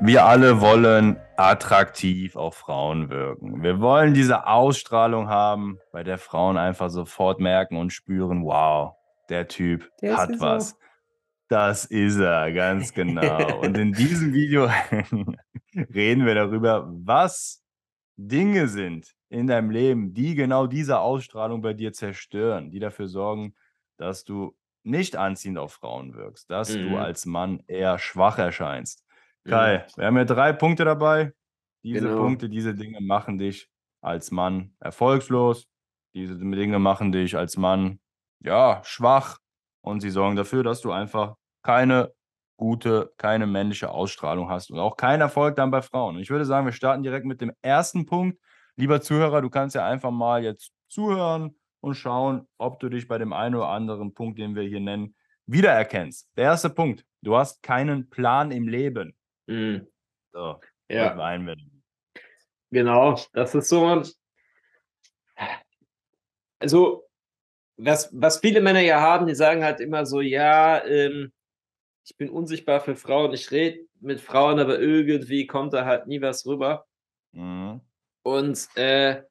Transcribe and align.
Wir 0.00 0.24
alle 0.24 0.60
wollen 0.60 1.18
attraktiv 1.36 2.36
auf 2.36 2.54
Frauen 2.56 3.10
wirken. 3.10 3.62
Wir 3.62 3.80
wollen 3.80 4.14
diese 4.14 4.46
Ausstrahlung 4.46 5.28
haben, 5.28 5.78
bei 5.92 6.02
der 6.04 6.18
Frauen 6.18 6.56
einfach 6.56 6.88
sofort 6.88 7.40
merken 7.40 7.76
und 7.76 7.90
spüren, 7.92 8.44
wow, 8.44 8.94
der 9.28 9.48
Typ 9.48 9.90
Der 10.00 10.16
hat 10.16 10.30
was. 10.38 10.70
so. 10.70 10.76
Das 11.48 11.84
ist 11.84 12.18
er, 12.18 12.52
ganz 12.52 12.92
genau. 12.94 13.60
Und 13.60 13.76
in 13.76 13.92
diesem 13.92 14.32
Video 14.32 14.66
reden 15.74 16.26
wir 16.26 16.34
darüber, 16.34 16.88
was 16.90 17.64
Dinge 18.16 18.68
sind 18.68 19.14
in 19.28 19.46
deinem 19.46 19.70
Leben, 19.70 20.14
die 20.14 20.34
genau 20.34 20.66
diese 20.66 21.00
Ausstrahlung 21.00 21.60
bei 21.60 21.72
dir 21.74 21.92
zerstören, 21.92 22.70
die 22.70 22.78
dafür 22.78 23.08
sorgen, 23.08 23.54
dass 23.96 24.24
du 24.24 24.56
nicht 24.84 25.16
anziehend 25.16 25.58
auf 25.58 25.72
Frauen 25.74 26.14
wirkst, 26.14 26.50
dass 26.50 26.72
du 26.72 26.78
Mhm. 26.90 26.94
als 26.96 27.26
Mann 27.26 27.62
eher 27.66 27.98
schwach 27.98 28.38
erscheinst. 28.38 29.04
Kai, 29.48 29.86
wir 29.96 30.06
haben 30.06 30.16
ja 30.16 30.24
drei 30.24 30.52
Punkte 30.52 30.84
dabei. 30.84 31.32
Diese 31.84 32.08
Genau. 32.08 32.22
Punkte, 32.22 32.48
diese 32.48 32.74
Dinge 32.74 33.00
machen 33.00 33.38
dich 33.38 33.68
als 34.02 34.30
Mann 34.30 34.74
erfolgslos. 34.80 35.66
Diese 36.14 36.36
Dinge 36.38 36.78
machen 36.78 37.12
dich 37.12 37.36
als 37.36 37.56
Mann, 37.56 38.00
ja, 38.40 38.80
schwach. 38.84 39.38
Und 39.80 40.00
sie 40.00 40.10
sorgen 40.10 40.36
dafür, 40.36 40.62
dass 40.64 40.80
du 40.80 40.92
einfach 40.92 41.36
keine 41.62 42.12
gute, 42.58 43.12
keine 43.16 43.46
männliche 43.46 43.90
Ausstrahlung 43.90 44.50
hast 44.50 44.70
und 44.70 44.78
auch 44.80 44.96
keinen 44.96 45.20
Erfolg 45.20 45.56
dann 45.56 45.70
bei 45.70 45.82
Frauen. 45.82 46.16
Und 46.16 46.22
ich 46.22 46.30
würde 46.30 46.44
sagen, 46.44 46.66
wir 46.66 46.72
starten 46.72 47.02
direkt 47.02 47.24
mit 47.26 47.40
dem 47.40 47.52
ersten 47.62 48.04
Punkt. 48.06 48.38
Lieber 48.76 49.00
Zuhörer, 49.00 49.40
du 49.42 49.50
kannst 49.50 49.74
ja 49.76 49.86
einfach 49.86 50.10
mal 50.10 50.42
jetzt 50.42 50.72
zuhören 50.88 51.56
und 51.80 51.94
schauen, 51.94 52.46
ob 52.58 52.80
du 52.80 52.88
dich 52.88 53.06
bei 53.08 53.18
dem 53.18 53.32
einen 53.32 53.54
oder 53.54 53.68
anderen 53.68 54.12
Punkt, 54.14 54.38
den 54.38 54.54
wir 54.56 54.64
hier 54.64 54.80
nennen, 54.80 55.14
wiedererkennst. 55.46 56.28
Der 56.36 56.44
erste 56.44 56.70
Punkt, 56.70 57.04
du 57.22 57.36
hast 57.36 57.62
keinen 57.62 58.10
Plan 58.10 58.50
im 58.50 58.66
Leben. 58.68 59.14
Mhm. 59.48 59.86
So, 60.32 60.60
Ja, 60.88 61.16
einwenden. 61.18 61.82
genau. 62.70 63.18
Das 63.32 63.54
ist 63.54 63.68
so. 63.68 64.02
Also, 66.60 67.04
was, 67.76 68.10
was 68.12 68.40
viele 68.40 68.60
Männer 68.60 68.80
ja 68.80 69.00
haben, 69.00 69.26
die 69.26 69.34
sagen 69.34 69.64
halt 69.64 69.80
immer 69.80 70.04
so, 70.04 70.20
ja, 70.20 70.84
ähm, 70.84 71.32
ich 72.04 72.16
bin 72.16 72.28
unsichtbar 72.30 72.80
für 72.80 72.96
Frauen, 72.96 73.32
ich 73.32 73.50
rede 73.50 73.86
mit 74.00 74.20
Frauen, 74.20 74.58
aber 74.58 74.78
irgendwie 74.80 75.46
kommt 75.46 75.72
da 75.72 75.84
halt 75.84 76.06
nie 76.06 76.20
was 76.20 76.46
rüber. 76.46 76.86
Mhm. 77.32 77.80
Und 78.22 78.68
äh, 78.76 79.22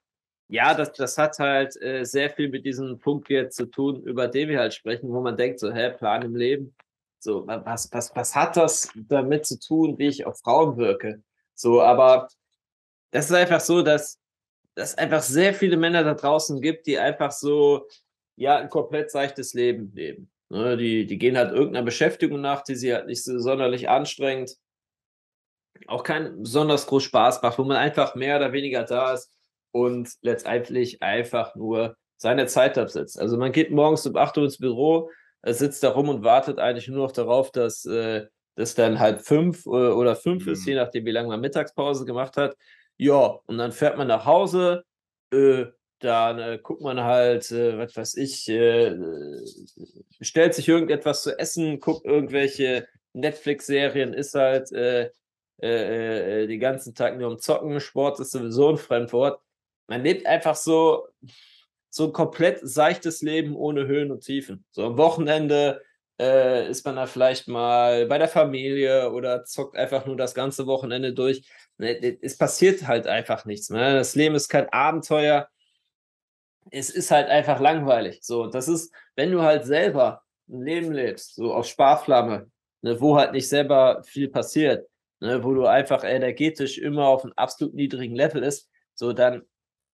ja, 0.48 0.74
das, 0.74 0.94
das 0.94 1.18
hat 1.18 1.38
halt 1.40 1.80
äh, 1.82 2.06
sehr 2.06 2.30
viel 2.30 2.50
mit 2.50 2.66
diesem 2.66 3.00
Punkt 3.00 3.30
jetzt 3.30 3.58
zu 3.58 3.66
tun, 3.66 4.02
über 4.04 4.28
den 4.28 4.50
wir 4.50 4.60
halt 4.60 4.74
sprechen, 4.74 5.10
wo 5.10 5.22
man 5.22 5.36
denkt, 5.36 5.60
so, 5.60 5.72
hä, 5.74 5.92
Plan 5.92 6.22
im 6.22 6.36
Leben. 6.36 6.76
So, 7.28 7.46
wa- 7.46 7.62
was, 7.66 7.90
was, 7.92 8.16
was 8.16 8.34
hat 8.36 8.56
das 8.56 8.90
damit 8.96 9.46
zu 9.46 9.60
tun, 9.60 9.98
wie 10.00 10.08
ich 10.08 10.26
auf 10.26 10.40
Frauen 10.40 10.78
wirke? 10.78 11.22
So, 11.56 11.82
aber 11.82 12.30
das 13.12 13.26
ist 13.26 13.34
einfach 13.34 13.60
so, 13.60 13.82
dass 13.82 14.18
es 14.76 14.98
einfach 14.98 15.22
sehr 15.22 15.54
viele 15.54 15.76
Männer 15.76 16.06
da 16.06 16.14
draußen 16.14 16.62
gibt, 16.62 16.88
die 16.88 16.98
einfach 16.98 17.34
so, 17.34 17.86
ja, 18.38 18.56
ein 18.56 18.70
komplett 18.70 19.12
seichtes 19.12 19.54
Leben 19.54 19.92
leben. 19.94 20.32
Ne, 20.48 20.78
die, 20.78 21.06
die 21.06 21.18
gehen 21.18 21.36
halt 21.36 21.52
irgendeiner 21.52 21.84
Beschäftigung 21.84 22.40
nach, 22.40 22.62
die 22.62 22.76
sie 22.76 22.94
halt 22.94 23.08
nicht 23.08 23.22
so 23.26 23.38
sonderlich 23.40 23.90
anstrengend, 23.90 24.56
auch 25.88 26.04
keinen 26.04 26.44
besonders 26.44 26.88
groß 26.88 27.04
Spaß 27.04 27.42
macht, 27.42 27.60
wo 27.60 27.66
man 27.66 27.76
einfach 27.76 28.16
mehr 28.16 28.38
oder 28.38 28.54
weniger 28.54 28.86
da 28.86 29.12
ist 29.12 29.30
und 29.72 30.14
letztendlich 30.22 31.02
einfach 31.02 31.56
nur 31.56 31.98
seine 32.16 32.46
Zeit 32.46 32.78
absetzt. 32.78 33.20
Also 33.20 33.38
man 33.38 33.52
geht 33.52 33.72
morgens 33.72 34.08
um 34.08 34.16
8 34.16 34.38
Uhr 34.38 34.46
ins 34.46 34.60
Büro, 34.60 35.10
sitzt 35.54 35.84
da 35.84 35.90
rum 35.90 36.10
und 36.10 36.24
wartet 36.24 36.60
eigentlich 36.60 36.88
nur 36.88 37.06
noch 37.06 37.12
darauf, 37.12 37.52
dass 37.52 37.86
äh, 37.86 38.28
das 38.56 38.76
dann 38.76 39.00
halb 39.00 39.22
fünf 39.22 39.66
äh, 39.66 39.70
oder 39.70 40.16
fünf 40.16 40.48
ist, 40.48 40.66
Mhm. 40.66 40.70
je 40.70 40.76
nachdem, 40.76 41.06
wie 41.06 41.12
lange 41.12 41.28
man 41.30 41.40
Mittagspause 41.42 42.06
gemacht 42.06 42.38
hat. 42.38 42.56
Ja, 42.98 43.40
und 43.46 43.58
dann 43.58 43.72
fährt 43.72 43.98
man 43.98 44.08
nach 44.08 44.26
Hause, 44.26 44.84
äh, 45.32 45.66
dann 46.00 46.40
äh, 46.40 46.60
guckt 46.62 46.82
man 46.82 47.02
halt, 47.02 47.52
äh, 47.52 47.78
was 47.78 47.96
weiß 47.96 48.16
ich, 48.18 48.48
äh, 48.50 48.96
bestellt 50.20 50.54
sich 50.54 50.68
irgendetwas 50.68 51.24
zu 51.24 51.38
essen, 51.38 51.80
guckt 51.80 52.06
irgendwelche 52.06 52.88
Netflix-Serien, 53.14 54.14
ist 54.14 54.36
halt 54.36 54.70
den 55.60 56.60
ganzen 56.60 56.94
Tag 56.94 57.18
nur 57.18 57.32
am 57.32 57.40
Zocken, 57.40 57.80
Sport 57.80 58.20
ist 58.20 58.30
sowieso 58.32 58.70
ein 58.70 58.78
Fremdwort. 58.78 59.42
Man 59.88 60.04
lebt 60.04 60.28
einfach 60.28 60.56
so, 60.56 61.08
so 61.90 62.06
ein 62.06 62.14
komplett 62.14 62.60
seichtes 62.62 63.22
Leben 63.22 63.56
ohne 63.56 63.88
Höhen 63.88 64.12
und 64.12 64.22
Tiefen. 64.22 64.66
So 64.72 64.86
am 64.86 64.98
Wochenende 64.98 65.82
äh, 66.20 66.70
ist 66.70 66.86
man 66.86 66.96
da 66.96 67.06
vielleicht 67.06 67.48
mal 67.48 68.06
bei 68.08 68.18
der 68.18 68.28
Familie 68.28 69.12
oder 69.12 69.44
zockt 69.46 69.78
einfach 69.78 70.06
nur 70.06 70.18
das 70.18 70.34
ganze 70.34 70.66
Wochenende 70.68 71.14
durch. 71.14 71.48
Ne, 71.78 72.18
Es 72.22 72.38
passiert 72.38 72.88
halt 72.88 73.08
einfach 73.08 73.46
nichts. 73.46 73.70
Ne? 73.70 73.96
Das 73.96 74.16
Leben 74.16 74.36
ist 74.36 74.50
kein 74.50 74.70
Abenteuer. 74.70 75.48
Es 76.72 76.90
ist 76.90 77.12
halt 77.12 77.30
einfach 77.30 77.60
langweilig. 77.60 78.20
So, 78.24 78.48
das 78.48 78.68
ist, 78.68 78.94
wenn 79.16 79.32
du 79.32 79.42
halt 79.42 79.66
selber 79.66 80.24
ein 80.50 80.62
Leben 80.62 80.92
lebst, 80.92 81.36
so 81.36 81.54
auf 81.54 81.68
Sparflamme, 81.68 82.50
ne, 82.82 83.00
wo 83.00 83.18
halt 83.18 83.32
nicht 83.34 83.48
selber 83.48 84.04
viel 84.04 84.30
passiert, 84.30 84.88
ne, 85.20 85.44
wo 85.44 85.54
du 85.54 85.66
einfach 85.66 86.04
energetisch 86.04 86.78
immer 86.78 87.08
auf 87.08 87.24
einem 87.24 87.34
absolut 87.36 87.74
niedrigen 87.74 88.16
Level 88.16 88.44
ist, 88.44 88.70
so 88.96 89.14
dann, 89.14 89.44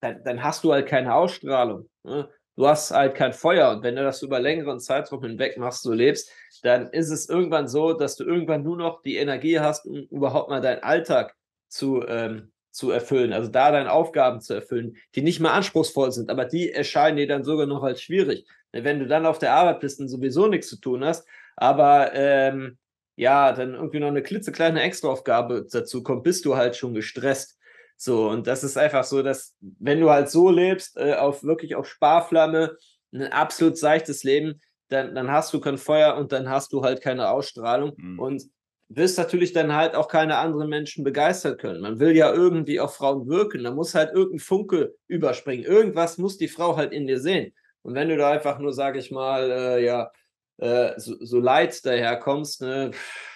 dann, 0.03 0.23
dann 0.23 0.43
hast 0.43 0.63
du 0.63 0.73
halt 0.73 0.87
keine 0.87 1.15
Ausstrahlung. 1.15 1.89
Ne? 2.03 2.29
Du 2.55 2.67
hast 2.67 2.91
halt 2.91 3.15
kein 3.15 3.33
Feuer 3.33 3.71
und 3.71 3.83
wenn 3.83 3.95
du 3.95 4.03
das 4.03 4.21
über 4.21 4.39
längeren 4.39 4.79
Zeitraum 4.79 5.23
hinweg 5.23 5.57
machst, 5.57 5.81
so 5.81 5.91
lebst, 5.91 6.29
dann 6.61 6.87
ist 6.89 7.09
es 7.09 7.27
irgendwann 7.27 7.67
so, 7.67 7.93
dass 7.93 8.15
du 8.15 8.25
irgendwann 8.25 8.63
nur 8.63 8.77
noch 8.77 9.01
die 9.01 9.15
Energie 9.15 9.59
hast, 9.59 9.85
um 9.87 9.95
überhaupt 10.11 10.49
mal 10.49 10.61
deinen 10.61 10.83
Alltag 10.83 11.35
zu, 11.67 12.05
ähm, 12.07 12.51
zu 12.69 12.91
erfüllen, 12.91 13.33
also 13.33 13.49
da 13.49 13.71
deine 13.71 13.91
Aufgaben 13.91 14.39
zu 14.39 14.53
erfüllen, 14.53 14.97
die 15.15 15.23
nicht 15.23 15.39
mal 15.39 15.53
anspruchsvoll 15.53 16.11
sind, 16.11 16.29
aber 16.29 16.45
die 16.45 16.71
erscheinen 16.71 17.17
dir 17.17 17.27
dann 17.27 17.43
sogar 17.43 17.65
noch 17.65 17.83
als 17.83 18.01
schwierig. 18.01 18.45
Denn 18.73 18.83
Wenn 18.83 18.99
du 18.99 19.07
dann 19.07 19.25
auf 19.25 19.39
der 19.39 19.53
Arbeit 19.53 19.79
bist 19.79 19.99
und 19.99 20.09
sowieso 20.09 20.47
nichts 20.47 20.67
zu 20.67 20.77
tun 20.77 21.03
hast, 21.03 21.27
aber 21.55 22.11
ähm, 22.13 22.77
ja, 23.15 23.51
dann 23.51 23.75
irgendwie 23.75 23.99
noch 23.99 24.07
eine 24.07 24.23
klitzekleine 24.23 24.81
Extraaufgabe 24.81 25.67
dazu 25.71 26.03
kommt, 26.03 26.23
bist 26.23 26.45
du 26.45 26.55
halt 26.55 26.75
schon 26.75 26.93
gestresst. 26.93 27.57
So, 27.97 28.29
und 28.29 28.47
das 28.47 28.63
ist 28.63 28.77
einfach 28.77 29.03
so, 29.03 29.21
dass, 29.23 29.55
wenn 29.61 29.99
du 30.01 30.09
halt 30.09 30.29
so 30.29 30.49
lebst, 30.49 30.97
äh, 30.97 31.13
auf 31.13 31.43
wirklich 31.43 31.75
auf 31.75 31.87
Sparflamme, 31.87 32.75
ein 33.13 33.31
absolut 33.31 33.77
seichtes 33.77 34.23
Leben, 34.23 34.59
dann, 34.89 35.15
dann 35.15 35.31
hast 35.31 35.53
du 35.53 35.59
kein 35.59 35.77
Feuer 35.77 36.15
und 36.17 36.31
dann 36.31 36.49
hast 36.49 36.73
du 36.73 36.83
halt 36.83 37.01
keine 37.01 37.29
Ausstrahlung 37.29 37.93
Mhm. 37.97 38.19
und 38.19 38.43
wirst 38.89 39.17
natürlich 39.17 39.53
dann 39.53 39.73
halt 39.73 39.95
auch 39.95 40.07
keine 40.07 40.37
anderen 40.37 40.69
Menschen 40.69 41.03
begeistern 41.03 41.57
können. 41.57 41.81
Man 41.81 41.99
will 41.99 42.15
ja 42.15 42.31
irgendwie 42.31 42.79
auf 42.79 42.95
Frauen 42.95 43.27
wirken, 43.27 43.63
da 43.63 43.71
muss 43.71 43.95
halt 43.95 44.11
irgendein 44.13 44.39
Funke 44.39 44.93
überspringen. 45.07 45.63
Irgendwas 45.63 46.17
muss 46.17 46.37
die 46.37 46.47
Frau 46.47 46.75
halt 46.77 46.91
in 46.91 47.07
dir 47.07 47.19
sehen. 47.19 47.53
Und 47.81 47.95
wenn 47.95 48.09
du 48.09 48.17
da 48.17 48.31
einfach 48.31 48.59
nur, 48.59 48.71
sag 48.73 48.95
ich 48.95 49.09
mal, 49.09 49.49
äh, 49.51 49.83
ja, 49.85 50.11
äh, 50.57 50.91
so, 50.99 51.15
so 51.25 51.39
leid 51.39 51.83
daherkommst, 51.85 52.61
ne, 52.61 52.91
pff, 52.93 53.32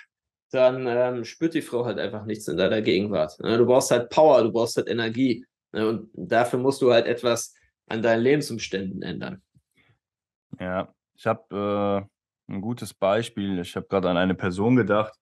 dann 0.52 0.86
ähm, 0.88 1.24
spürt 1.26 1.54
die 1.54 1.62
Frau 1.62 1.86
halt 1.86 2.00
einfach 2.00 2.26
nichts 2.26 2.48
in 2.48 2.58
deiner 2.58 2.82
Gegenwart. 2.82 3.40
Ne? 3.40 3.58
Du 3.58 3.66
brauchst 3.66 3.92
halt 3.92 4.10
Power, 4.10 4.44
du 4.44 4.52
brauchst 4.52 4.78
halt 4.78 4.90
Energie. 4.90 5.46
Ne? 5.74 5.88
Und 5.88 6.10
dafür 6.14 6.60
musst 6.60 6.82
du 6.82 6.92
halt 6.92 7.06
etwas 7.06 7.54
an 7.88 8.02
deinen 8.02 8.22
Lebensumständen 8.22 9.02
ändern. 9.02 9.42
Ja, 10.60 10.94
ich 11.16 11.26
habe 11.28 12.08
äh, 12.50 12.54
ein 12.54 12.62
gutes 12.62 12.94
Beispiel. 12.94 13.60
Ich 13.60 13.76
habe 13.76 13.88
gerade 13.88 14.10
an 14.10 14.18
eine 14.18 14.36
Person 14.36 14.76
gedacht, 14.76 15.14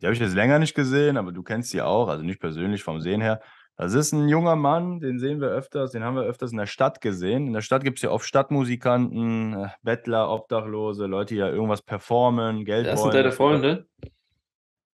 die 0.00 0.06
habe 0.06 0.14
ich 0.14 0.20
jetzt 0.20 0.34
länger 0.34 0.58
nicht 0.58 0.74
gesehen, 0.74 1.16
aber 1.16 1.32
du 1.32 1.42
kennst 1.42 1.70
sie 1.70 1.80
auch, 1.80 2.08
also 2.08 2.24
nicht 2.24 2.40
persönlich 2.40 2.82
vom 2.82 3.00
Sehen 3.00 3.20
her. 3.20 3.40
Das 3.76 3.94
ist 3.94 4.12
ein 4.12 4.28
junger 4.28 4.54
Mann, 4.54 5.00
den 5.00 5.18
sehen 5.18 5.40
wir 5.40 5.48
öfters, 5.48 5.90
den 5.90 6.04
haben 6.04 6.14
wir 6.14 6.22
öfters 6.22 6.52
in 6.52 6.58
der 6.58 6.66
Stadt 6.66 7.00
gesehen. 7.00 7.48
In 7.48 7.52
der 7.52 7.60
Stadt 7.60 7.82
gibt 7.82 7.98
es 7.98 8.02
ja 8.02 8.10
oft 8.10 8.24
Stadtmusikanten, 8.24 9.54
äh, 9.64 9.68
Bettler, 9.82 10.30
Obdachlose, 10.30 11.06
Leute, 11.06 11.34
die 11.34 11.40
ja 11.40 11.48
irgendwas 11.48 11.82
performen, 11.82 12.64
Geld 12.64 12.86
Das 12.86 13.00
wollen. 13.00 13.12
sind 13.12 13.20
deine. 13.20 13.32
Freunde? 13.32 13.86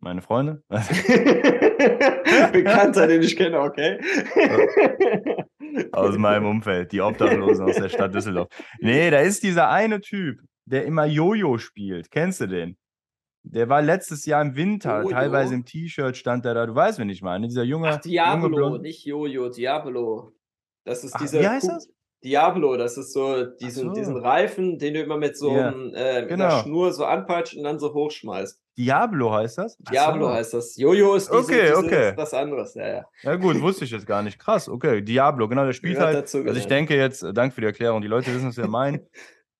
Meine 0.00 0.22
Freunde? 0.22 0.62
Bekannter, 2.52 3.06
den 3.06 3.22
ich 3.22 3.36
kenne, 3.36 3.60
okay. 3.60 3.98
aus 5.92 6.16
meinem 6.16 6.46
Umfeld, 6.46 6.92
die 6.92 7.00
Obdachlosen 7.00 7.68
aus 7.68 7.76
der 7.76 7.88
Stadt 7.88 8.14
Düsseldorf. 8.14 8.48
Nee, 8.80 9.10
da 9.10 9.20
ist 9.20 9.42
dieser 9.42 9.68
eine 9.70 10.00
Typ, 10.00 10.40
der 10.64 10.84
immer 10.84 11.04
Jojo 11.04 11.58
spielt. 11.58 12.10
Kennst 12.10 12.40
du 12.40 12.46
den? 12.46 12.76
Der 13.42 13.68
war 13.68 13.82
letztes 13.82 14.26
Jahr 14.26 14.42
im 14.42 14.56
Winter, 14.56 15.02
Jojo? 15.02 15.10
teilweise 15.10 15.54
im 15.54 15.64
T-Shirt 15.64 16.16
stand 16.16 16.44
er 16.44 16.54
da. 16.54 16.66
Du 16.66 16.74
weißt, 16.74 16.98
wen 16.98 17.08
ich 17.08 17.22
meine. 17.22 17.46
Dieser 17.46 17.62
junge, 17.62 17.88
Ach, 17.88 18.00
Diablo, 18.00 18.58
junge 18.58 18.80
nicht 18.80 19.04
Jojo, 19.04 19.48
Diablo. 19.48 20.32
Das 20.84 21.04
ist 21.04 21.14
Ach, 21.14 21.20
dieser 21.20 21.40
wie 21.40 21.48
heißt 21.48 21.68
das? 21.68 21.88
Diablo, 22.22 22.76
das 22.76 22.98
ist 22.98 23.12
so 23.12 23.44
diesen, 23.44 23.88
so. 23.88 23.94
diesen 23.94 24.16
Reifen, 24.16 24.78
den 24.78 24.94
du 24.94 25.00
immer 25.02 25.16
mit 25.16 25.36
so 25.38 25.54
Ja, 25.56 25.68
einem, 25.68 25.94
äh, 25.94 26.26
genau. 26.26 26.44
einer 26.44 26.62
Schnur 26.62 26.92
so 26.92 27.04
anpeitscht 27.04 27.56
und 27.56 27.64
dann 27.64 27.78
so 27.78 27.94
hochschmeißt. 27.94 28.60
Diablo 28.76 29.32
heißt 29.32 29.58
das? 29.58 29.78
Ach 29.86 29.90
Diablo 29.90 30.28
so. 30.28 30.34
heißt 30.34 30.54
das. 30.54 30.76
Jojo 30.76 31.14
ist 31.14 31.28
diese, 31.30 31.38
Okay, 31.38 31.62
diese, 31.68 31.76
okay. 31.76 32.12
was 32.16 32.32
anderes, 32.34 32.74
ja, 32.74 32.88
ja. 32.88 33.04
Ja 33.22 33.36
gut, 33.36 33.60
wusste 33.60 33.84
ich 33.84 33.90
jetzt 33.90 34.06
gar 34.06 34.22
nicht. 34.22 34.38
Krass, 34.38 34.68
okay. 34.68 35.02
Diablo, 35.02 35.48
genau, 35.48 35.64
der 35.64 35.72
spielt 35.72 35.98
halt. 35.98 36.16
dazu, 36.16 36.38
Also 36.38 36.50
ich 36.52 36.54
genau. 36.64 36.68
denke 36.68 36.96
jetzt, 36.96 37.22
äh, 37.22 37.32
danke 37.32 37.54
für 37.54 37.60
die 37.62 37.66
Erklärung, 37.66 38.00
die 38.02 38.08
Leute 38.08 38.34
wissen, 38.34 38.48
was 38.48 38.56
wir 38.56 38.68
meinen. 38.68 39.00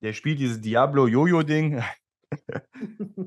Der 0.02 0.14
spielt 0.14 0.38
dieses 0.38 0.62
Diablo-Jojo-Ding. 0.62 1.82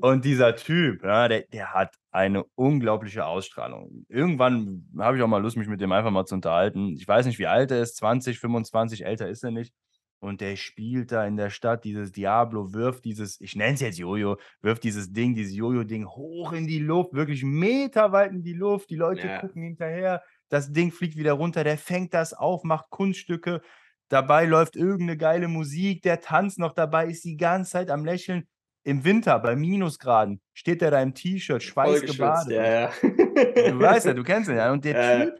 Und 0.00 0.24
dieser 0.24 0.56
Typ, 0.56 1.02
ja, 1.04 1.28
der, 1.28 1.42
der 1.52 1.72
hat 1.72 1.94
eine 2.10 2.44
unglaubliche 2.54 3.26
Ausstrahlung. 3.26 4.04
Irgendwann 4.08 4.86
habe 4.98 5.16
ich 5.16 5.22
auch 5.22 5.28
mal 5.28 5.42
Lust, 5.42 5.56
mich 5.56 5.68
mit 5.68 5.80
dem 5.80 5.92
einfach 5.92 6.10
mal 6.10 6.26
zu 6.26 6.34
unterhalten. 6.34 6.94
Ich 6.96 7.06
weiß 7.08 7.26
nicht, 7.26 7.38
wie 7.38 7.46
alt 7.46 7.70
er 7.70 7.80
ist, 7.82 7.96
20, 7.96 8.38
25, 8.38 9.04
älter 9.04 9.28
ist 9.28 9.44
er 9.44 9.50
nicht. 9.50 9.72
Und 10.20 10.40
der 10.40 10.56
spielt 10.56 11.12
da 11.12 11.26
in 11.26 11.36
der 11.36 11.50
Stadt 11.50 11.84
dieses 11.84 12.10
Diablo, 12.10 12.72
wirft 12.72 13.04
dieses, 13.04 13.38
ich 13.40 13.56
nenne 13.56 13.74
es 13.74 13.80
jetzt 13.80 13.98
Jojo, 13.98 14.38
wirft 14.62 14.82
dieses 14.84 15.12
Ding, 15.12 15.34
dieses 15.34 15.54
Jojo-Ding 15.54 16.06
hoch 16.06 16.52
in 16.52 16.66
die 16.66 16.78
Luft, 16.78 17.12
wirklich 17.12 17.42
meterweit 17.44 18.32
in 18.32 18.42
die 18.42 18.54
Luft. 18.54 18.88
Die 18.88 18.96
Leute 18.96 19.26
Ja. 19.26 19.40
gucken 19.40 19.62
hinterher. 19.62 20.22
Das 20.48 20.72
Ding 20.72 20.92
fliegt 20.92 21.16
wieder 21.16 21.34
runter, 21.34 21.62
der 21.62 21.76
fängt 21.76 22.14
das 22.14 22.32
auf, 22.32 22.64
macht 22.64 22.88
Kunststücke. 22.90 23.60
Dabei 24.08 24.46
läuft 24.46 24.76
irgendeine 24.76 25.16
geile 25.18 25.48
Musik, 25.48 26.02
der 26.02 26.20
tanzt 26.20 26.58
noch 26.58 26.72
dabei, 26.72 27.06
ist 27.08 27.24
die 27.24 27.36
ganze 27.36 27.72
Zeit 27.72 27.90
am 27.90 28.04
Lächeln. 28.04 28.46
Im 28.84 29.02
Winter 29.04 29.38
bei 29.38 29.56
Minusgraden 29.56 30.40
steht 30.52 30.82
er 30.82 30.90
da 30.90 31.00
im 31.00 31.14
T-Shirt, 31.14 31.64
Vollgeschwitzt, 31.64 32.16
schweißgebadet. 32.16 32.52
ja, 32.52 32.80
ja. 32.80 33.70
Du 33.70 33.80
weißt 33.80 34.06
ja, 34.06 34.14
du 34.14 34.22
kennst 34.22 34.50
ihn 34.50 34.56
ja. 34.56 34.70
Und 34.72 34.84
der 34.84 35.18
ja. 35.18 35.24
Typ, 35.24 35.34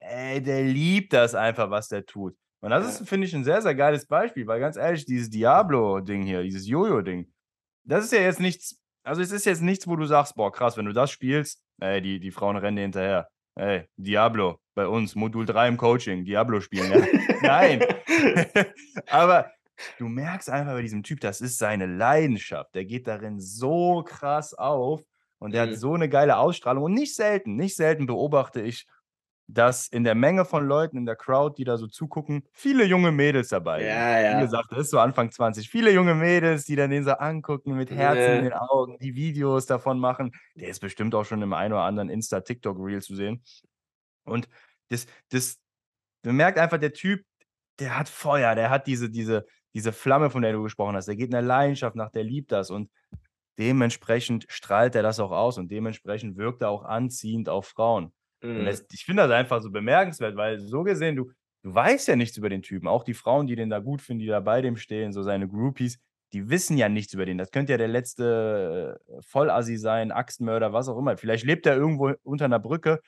ey, 0.00 0.42
der 0.42 0.64
liebt 0.64 1.12
das 1.12 1.34
einfach, 1.34 1.70
was 1.70 1.88
der 1.88 2.04
tut. 2.04 2.34
Und 2.60 2.70
das 2.70 3.00
ist, 3.00 3.08
finde 3.08 3.26
ich, 3.26 3.34
ein 3.34 3.44
sehr, 3.44 3.60
sehr 3.60 3.74
geiles 3.74 4.06
Beispiel, 4.06 4.46
weil 4.46 4.60
ganz 4.60 4.76
ehrlich, 4.76 5.04
dieses 5.04 5.28
Diablo-Ding 5.30 6.22
hier, 6.22 6.42
dieses 6.42 6.66
Jojo-Ding, 6.66 7.30
das 7.84 8.04
ist 8.04 8.12
ja 8.12 8.20
jetzt 8.20 8.40
nichts, 8.40 8.80
also 9.02 9.20
es 9.20 9.32
ist 9.32 9.44
jetzt 9.44 9.62
nichts, 9.62 9.88
wo 9.88 9.96
du 9.96 10.06
sagst, 10.06 10.36
boah, 10.36 10.52
krass, 10.52 10.76
wenn 10.76 10.86
du 10.86 10.92
das 10.92 11.10
spielst, 11.10 11.60
ey, 11.80 12.00
die, 12.00 12.20
die 12.20 12.30
Frauen 12.30 12.56
rennen 12.56 12.76
dir 12.76 12.82
hinterher. 12.82 13.28
Ey, 13.56 13.86
Diablo, 13.96 14.60
bei 14.74 14.86
uns, 14.86 15.14
Modul 15.14 15.44
3 15.44 15.68
im 15.68 15.76
Coaching, 15.76 16.24
Diablo 16.24 16.60
spielen, 16.60 16.90
ja. 16.90 17.06
Nein. 17.42 17.84
Aber 19.10 19.50
du 19.98 20.08
merkst 20.08 20.50
einfach 20.50 20.72
bei 20.74 20.82
diesem 20.82 21.02
Typ, 21.02 21.20
das 21.20 21.40
ist 21.40 21.58
seine 21.58 21.86
Leidenschaft. 21.86 22.74
Der 22.74 22.84
geht 22.84 23.06
darin 23.06 23.40
so 23.40 24.02
krass 24.06 24.54
auf 24.54 25.02
und 25.38 25.52
der 25.54 25.62
Mhm. 25.62 25.64
hat 25.64 25.74
so 25.74 25.94
eine 25.94 26.08
geile 26.08 26.36
Ausstrahlung. 26.38 26.84
Und 26.84 26.94
nicht 26.94 27.14
selten, 27.14 27.56
nicht 27.56 27.76
selten 27.76 28.06
beobachte 28.06 28.60
ich, 28.62 28.86
dass 29.48 29.88
in 29.88 30.04
der 30.04 30.14
Menge 30.14 30.44
von 30.44 30.66
Leuten 30.66 30.96
in 30.96 31.04
der 31.06 31.16
Crowd, 31.16 31.54
die 31.58 31.64
da 31.64 31.76
so 31.76 31.86
zugucken, 31.86 32.44
viele 32.52 32.84
junge 32.84 33.12
Mädels 33.12 33.48
dabei 33.48 33.86
sind. 33.86 34.06
Ja, 34.06 34.20
Wie 34.26 34.36
ja. 34.36 34.38
gesagt, 34.38 34.66
das 34.70 34.78
ist 34.80 34.90
so 34.90 34.98
Anfang 35.00 35.30
20. 35.30 35.68
Viele 35.68 35.92
junge 35.92 36.14
Mädels, 36.14 36.64
die 36.64 36.76
dann 36.76 36.90
den 36.90 37.04
so 37.04 37.12
angucken 37.12 37.74
mit 37.76 37.90
Herzen 37.90 38.32
in 38.34 38.40
Ja. 38.40 38.42
den 38.42 38.52
Augen, 38.54 38.98
die 39.00 39.14
Videos 39.14 39.66
davon 39.66 39.98
machen. 39.98 40.32
Der 40.60 40.68
ist 40.68 40.80
bestimmt 40.80 41.14
auch 41.14 41.24
schon 41.24 41.42
im 41.42 41.52
einen 41.52 41.74
oder 41.74 41.82
anderen 41.82 42.08
Insta-TikTok-Reel 42.08 43.02
zu 43.02 43.14
sehen. 43.16 43.42
Und 44.24 44.48
das, 44.88 45.06
das, 45.30 45.58
man 46.24 46.36
merkt 46.36 46.58
einfach, 46.58 46.78
der 46.78 46.92
Typ, 46.92 47.24
der 47.80 47.98
hat 47.98 48.08
Feuer, 48.08 48.54
der 48.54 48.70
hat 48.70 48.86
diese, 48.86 49.10
diese, 49.10 49.46
diese 49.74 49.92
Flamme, 49.92 50.30
von 50.30 50.42
der 50.42 50.52
du 50.52 50.62
gesprochen 50.62 50.96
hast. 50.96 51.06
Der 51.06 51.16
geht 51.16 51.26
in 51.26 51.32
der 51.32 51.42
Leidenschaft 51.42 51.96
nach, 51.96 52.10
der 52.10 52.24
liebt 52.24 52.52
das. 52.52 52.70
Und 52.70 52.90
dementsprechend 53.58 54.46
strahlt 54.48 54.94
er 54.94 55.02
das 55.02 55.20
auch 55.20 55.30
aus 55.30 55.58
und 55.58 55.70
dementsprechend 55.70 56.36
wirkt 56.36 56.62
er 56.62 56.70
auch 56.70 56.84
anziehend 56.84 57.48
auf 57.48 57.66
Frauen. 57.66 58.12
Mhm. 58.42 58.64
das, 58.64 58.84
ich 58.92 59.04
finde 59.04 59.22
das 59.22 59.30
einfach 59.30 59.62
so 59.62 59.70
bemerkenswert, 59.70 60.36
weil 60.36 60.58
so 60.58 60.82
gesehen, 60.82 61.16
du, 61.16 61.30
du 61.62 61.74
weißt 61.74 62.08
ja 62.08 62.16
nichts 62.16 62.36
über 62.36 62.48
den 62.48 62.62
Typen. 62.62 62.88
Auch 62.88 63.04
die 63.04 63.14
Frauen, 63.14 63.46
die 63.46 63.56
den 63.56 63.70
da 63.70 63.78
gut 63.78 64.02
finden, 64.02 64.20
die 64.20 64.26
da 64.26 64.40
bei 64.40 64.62
dem 64.62 64.76
stehen, 64.76 65.12
so 65.12 65.22
seine 65.22 65.48
Groupies, 65.48 65.98
die 66.32 66.48
wissen 66.48 66.76
ja 66.76 66.88
nichts 66.88 67.12
über 67.12 67.26
den. 67.26 67.38
Das 67.38 67.50
könnte 67.50 67.72
ja 67.72 67.78
der 67.78 67.88
letzte 67.88 69.00
äh, 69.06 69.20
Vollassi 69.22 69.76
sein, 69.76 70.12
Axtmörder, 70.12 70.72
was 70.72 70.88
auch 70.88 70.98
immer. 70.98 71.16
Vielleicht 71.16 71.44
lebt 71.44 71.66
er 71.66 71.76
irgendwo 71.76 72.14
unter 72.22 72.46
einer 72.46 72.58
Brücke, 72.58 73.00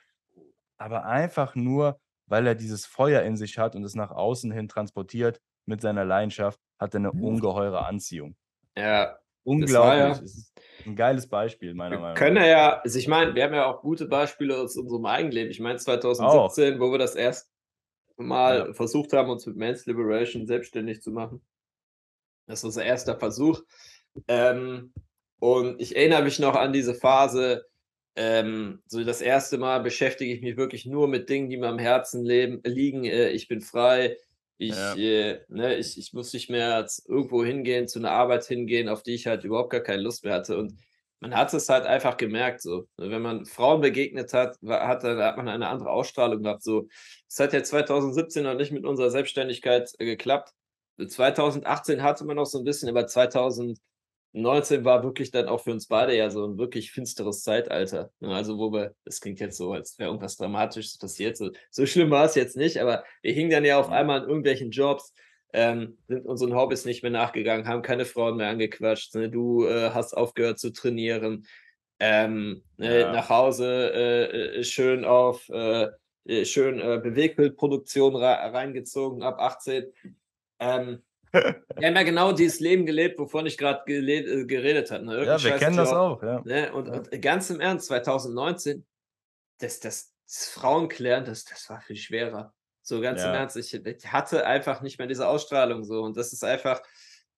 aber 0.77 1.05
einfach 1.05 1.55
nur, 1.55 1.99
weil 2.27 2.47
er 2.47 2.55
dieses 2.55 2.85
Feuer 2.85 3.23
in 3.23 3.35
sich 3.35 3.57
hat 3.57 3.75
und 3.75 3.83
es 3.83 3.95
nach 3.95 4.11
außen 4.11 4.51
hin 4.51 4.67
transportiert 4.67 5.41
mit 5.65 5.81
seiner 5.81 6.05
Leidenschaft, 6.05 6.59
hat 6.79 6.93
er 6.93 6.99
eine 6.99 7.11
ungeheure 7.11 7.85
Anziehung. 7.85 8.35
Ja, 8.77 9.17
Unglaublich. 9.43 9.99
ja- 9.99 10.09
Es 10.11 10.21
ist 10.35 10.53
ein 10.85 10.95
geiles 10.95 11.27
Beispiel, 11.27 11.73
meiner 11.75 11.97
wir 11.97 11.99
Meinung 11.99 12.15
können 12.17 12.35
nach. 12.35 12.45
ja, 12.47 12.79
also 12.79 12.97
ich 12.99 13.07
meine, 13.07 13.35
wir 13.35 13.43
haben 13.43 13.53
ja 13.53 13.65
auch 13.67 13.81
gute 13.81 14.07
Beispiele 14.07 14.57
aus 14.57 14.75
unserem 14.75 15.05
Eigenleben. 15.05 15.51
Ich 15.51 15.59
meine 15.59 15.77
2017, 15.77 16.79
wo 16.79 16.91
wir 16.91 16.97
das 16.97 17.15
erst 17.15 17.51
mal 18.17 18.67
Ja. 18.67 18.73
versucht 18.73 19.13
haben, 19.13 19.29
uns 19.29 19.45
mit 19.45 19.55
Men's 19.55 19.85
Liberation 19.85 20.47
selbstständig 20.47 21.01
zu 21.01 21.11
machen. 21.11 21.41
Das 22.47 22.63
war 22.63 22.67
unser 22.69 22.83
erster 22.85 23.17
Versuch. 23.19 23.61
Ähm, 24.27 24.93
und 25.39 25.79
ich 25.81 25.95
erinnere 25.95 26.23
mich 26.23 26.39
noch 26.39 26.55
an 26.55 26.73
diese 26.73 26.95
Phase, 26.95 27.65
ähm, 28.15 28.81
so 28.87 29.03
das 29.03 29.21
erste 29.21 29.57
Mal 29.57 29.79
beschäftige 29.81 30.33
ich 30.33 30.41
mich 30.41 30.55
wirklich 30.57 30.85
nur 30.85 31.07
mit 31.07 31.29
Dingen, 31.29 31.49
die 31.49 31.57
mir 31.57 31.67
am 31.67 31.79
Herzen 31.79 32.23
leben, 32.23 32.61
liegen. 32.63 33.03
Äh, 33.05 33.29
ich 33.29 33.47
bin 33.47 33.61
frei. 33.61 34.17
Ich, 34.57 34.71
Ja. 34.75 34.93
äh, 34.95 35.41
ne, 35.49 35.75
ich, 35.75 35.97
ich 35.97 36.13
muss 36.13 36.31
nicht 36.33 36.49
mehr 36.49 36.87
irgendwo 37.07 37.43
hingehen, 37.43 37.87
zu 37.87 37.99
einer 37.99 38.11
Arbeit 38.11 38.45
hingehen, 38.45 38.87
auf 38.89 39.03
die 39.03 39.13
ich 39.13 39.27
halt 39.27 39.43
überhaupt 39.43 39.71
gar 39.71 39.81
keine 39.81 40.01
Lust 40.01 40.23
mehr 40.23 40.33
hatte. 40.33 40.57
Und 40.57 40.73
man 41.19 41.35
hat 41.35 41.53
es 41.53 41.67
halt 41.69 41.85
einfach 41.85 42.17
gemerkt, 42.17 42.61
so. 42.61 42.87
ne, 42.97 43.09
Wenn 43.09 43.21
man 43.21 43.45
Frauen 43.45 43.81
begegnet 43.81 44.33
hat, 44.33 44.57
hat, 44.65 45.03
hat 45.03 45.37
man 45.37 45.49
eine 45.49 45.67
andere 45.67 45.89
Ausstrahlung 45.89 46.43
gehabt. 46.43 46.63
So, 46.63 46.87
es 47.27 47.39
hat 47.39 47.53
ja 47.53 47.63
2017 47.63 48.43
noch 48.43 48.55
nicht 48.55 48.71
mit 48.71 48.85
unserer 48.85 49.09
Selbstständigkeit 49.09 49.91
äh, 49.99 50.05
geklappt. 50.05 50.53
2018 51.05 52.01
hatte 52.03 52.23
man 52.25 52.37
noch 52.37 52.45
so 52.45 52.57
ein 52.59 52.63
bisschen, 52.63 52.87
aber 52.89 53.07
2019 54.35 54.85
war 54.85 55.03
wirklich 55.03 55.31
dann 55.31 55.47
auch 55.47 55.61
für 55.61 55.71
uns 55.71 55.87
beide 55.87 56.15
ja 56.15 56.29
so 56.29 56.45
ein 56.45 56.57
wirklich 56.57 56.91
finsteres 56.91 57.41
Zeitalter. 57.41 58.11
ne? 58.19 58.35
Also, 58.35 58.57
wo 58.57 58.71
wir, 58.71 58.93
das 59.05 59.21
klingt 59.21 59.39
jetzt 59.39 59.57
so, 59.57 59.73
als 59.73 59.97
wäre 59.97 60.09
irgendwas 60.09 60.35
Dramatisches 60.37 60.97
passiert. 60.97 61.37
So, 61.37 61.51
so 61.71 61.85
schlimm 61.85 62.11
war 62.11 62.25
es 62.25 62.35
jetzt 62.35 62.57
nicht, 62.57 62.77
aber 62.77 63.03
wir 63.21 63.33
hingen 63.33 63.49
dann 63.51 63.65
ja 63.65 63.79
auf 63.79 63.89
einmal 63.89 64.21
an 64.21 64.27
irgendwelchen 64.27 64.71
Jobs, 64.71 65.13
ähm, 65.53 65.97
sind 66.07 66.25
unseren 66.25 66.53
Hobbys 66.53 66.83
nicht 66.85 67.01
mehr 67.01 67.11
nachgegangen, 67.11 67.67
haben 67.67 67.81
keine 67.81 68.03
Frauen 68.05 68.35
mehr 68.37 68.49
angequatscht. 68.49 69.15
Ne? 69.15 69.29
Du 69.29 69.65
äh, 69.65 69.91
hast 69.91 70.13
aufgehört 70.13 70.59
zu 70.59 70.71
trainieren. 70.73 71.45
Ähm, 71.99 72.61
ne, 72.75 72.99
Ja. 73.01 73.11
nach 73.13 73.29
Hause 73.29 73.91
äh, 73.93 74.57
äh, 74.59 74.63
schön 74.65 75.05
auf 75.05 75.47
äh, 75.47 75.87
äh, 76.25 76.43
schön 76.43 76.79
äh, 76.81 76.99
Bewegtbildproduktion 77.01 78.17
re 78.17 78.51
reingezogen 78.53 79.23
ab 79.23 79.39
18. 79.39 79.85
Ähm, 80.59 81.03
wir 81.35 81.87
haben 81.87 81.95
ja 81.95 82.03
genau 82.03 82.31
dieses 82.31 82.59
Leben 82.59 82.85
gelebt, 82.85 83.19
wovon 83.19 83.45
ich 83.45 83.57
gerade 83.57 83.81
äh, 83.91 84.45
geredet 84.45 84.91
habe. 84.91 85.05
Ne? 85.05 85.17
Ja, 85.25 85.33
wir 85.33 85.39
scheiß 85.39 85.59
kennen 85.59 85.77
das 85.77 85.89
auch, 85.91 86.21
ja. 86.23 86.41
Ne? 86.45 86.73
Und, 86.73 86.87
Ja. 86.87 86.93
und 86.95 87.21
ganz 87.21 87.49
im 87.49 87.59
Ernst, 87.59 87.87
2019, 87.87 88.85
das, 89.59 89.79
das, 89.79 90.13
das 90.27 90.47
Frauenklären, 90.49 91.25
das, 91.25 91.43
das 91.45 91.69
war 91.69 91.81
viel 91.81 91.95
schwerer. 91.97 92.53
So 92.81 93.01
ganz 93.01 93.21
im 93.21 93.27
Ja. 93.29 93.35
Ernst, 93.35 93.57
ich, 93.57 93.73
ich 93.73 94.11
hatte 94.11 94.45
einfach 94.45 94.81
nicht 94.81 94.97
mehr 94.99 95.07
diese 95.07 95.27
Ausstrahlung 95.27 95.83
so. 95.83 96.01
Und 96.01 96.17
das 96.17 96.33
ist 96.33 96.43
einfach, 96.43 96.81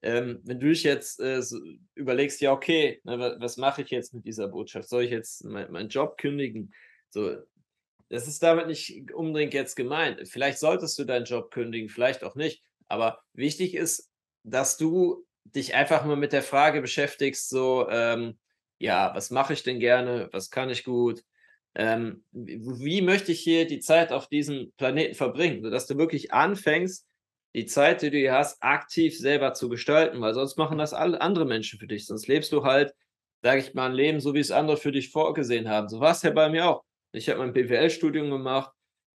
ähm, 0.02 0.40
wenn 0.44 0.60
du 0.60 0.68
dich 0.68 0.84
jetzt 0.84 1.20
äh, 1.20 1.42
so 1.42 1.60
überlegst, 1.96 2.40
ja, 2.42 2.52
okay, 2.52 3.02
ne, 3.04 3.18
wa- 3.18 3.36
was 3.40 3.58
mache 3.58 3.82
ich 3.82 3.90
jetzt 3.90 4.14
mit 4.14 4.26
dieser 4.26 4.48
Botschaft? 4.48 4.90
Soll 4.90 5.04
ich 5.04 5.12
jetzt 5.12 5.44
mein- 5.46 5.72
meinen 5.72 5.90
Job 5.90 6.18
kündigen? 6.18 6.74
So, 7.10 7.38
das 8.10 8.28
ist 8.28 8.44
damit 8.44 8.68
nicht 8.68 9.12
unbedingt 9.14 9.54
jetzt 9.54 9.76
gemeint. 9.76 10.28
Vielleicht 10.30 10.60
solltest 10.60 10.98
du 11.00 11.04
deinen 11.06 11.26
Job 11.26 11.52
kündigen, 11.52 11.90
vielleicht 11.90 12.24
auch 12.24 12.36
nicht. 12.36 12.64
Aber 12.88 13.22
wichtig 13.34 13.76
ist, 13.76 14.10
dass 14.44 14.78
du 14.78 15.26
dich 15.44 15.76
einfach 15.76 16.06
mal 16.06 16.16
mit 16.16 16.34
der 16.34 16.44
Frage 16.44 16.82
beschäftigst, 16.82 17.50
so, 17.50 17.88
ähm, 17.90 18.38
ja, 18.80 19.14
was 19.16 19.32
mache 19.32 19.54
ich 19.54 19.64
denn 19.64 19.80
gerne? 19.80 20.30
Was 20.32 20.50
kann 20.52 20.70
ich 20.70 20.84
gut? 20.84 21.24
Ähm, 21.76 22.24
wie, 22.32 23.02
möchte 23.02 23.32
ich 23.32 23.40
hier 23.42 23.68
die 23.68 23.80
Zeit 23.80 24.12
auf 24.12 24.28
diesem 24.28 24.74
Planeten 24.78 25.16
verbringen? 25.16 25.62
Sodass 25.64 25.88
du 25.88 25.98
wirklich 25.98 26.34
anfängst, 26.34 27.06
die 27.56 27.66
Zeit, 27.66 28.02
die 28.02 28.12
du 28.12 28.18
hier 28.18 28.34
hast, 28.34 28.62
aktiv 28.62 29.18
selber 29.18 29.54
zu 29.54 29.70
gestalten, 29.70 30.22
weil 30.22 30.34
sonst 30.34 30.58
machen 30.58 30.78
das 30.78 30.94
alle 30.94 31.22
andere 31.22 31.46
Menschen 31.46 31.80
für 31.80 31.88
dich. 31.88 32.06
Sonst 32.06 32.28
lebst 32.28 32.52
du 32.52 32.64
halt, 32.64 32.94
sage 33.42 33.62
ich 33.62 33.74
mal, 33.74 33.88
ein 33.90 33.96
Leben, 33.96 34.20
so 34.20 34.34
wie 34.34 34.40
es 34.40 34.52
andere 34.52 34.78
für 34.78 34.92
dich 34.92 35.12
vorgesehen 35.12 35.70
haben. 35.70 35.90
So 35.90 36.00
war 36.00 36.12
es 36.12 36.22
ja 36.22 36.32
bei 36.32 36.50
mir 36.50 36.68
auch. 36.68 36.84
Ich 37.14 37.30
habe 37.30 37.40
mein 37.40 37.54
BWL-Studium 37.54 38.30
gemacht, 38.30 38.72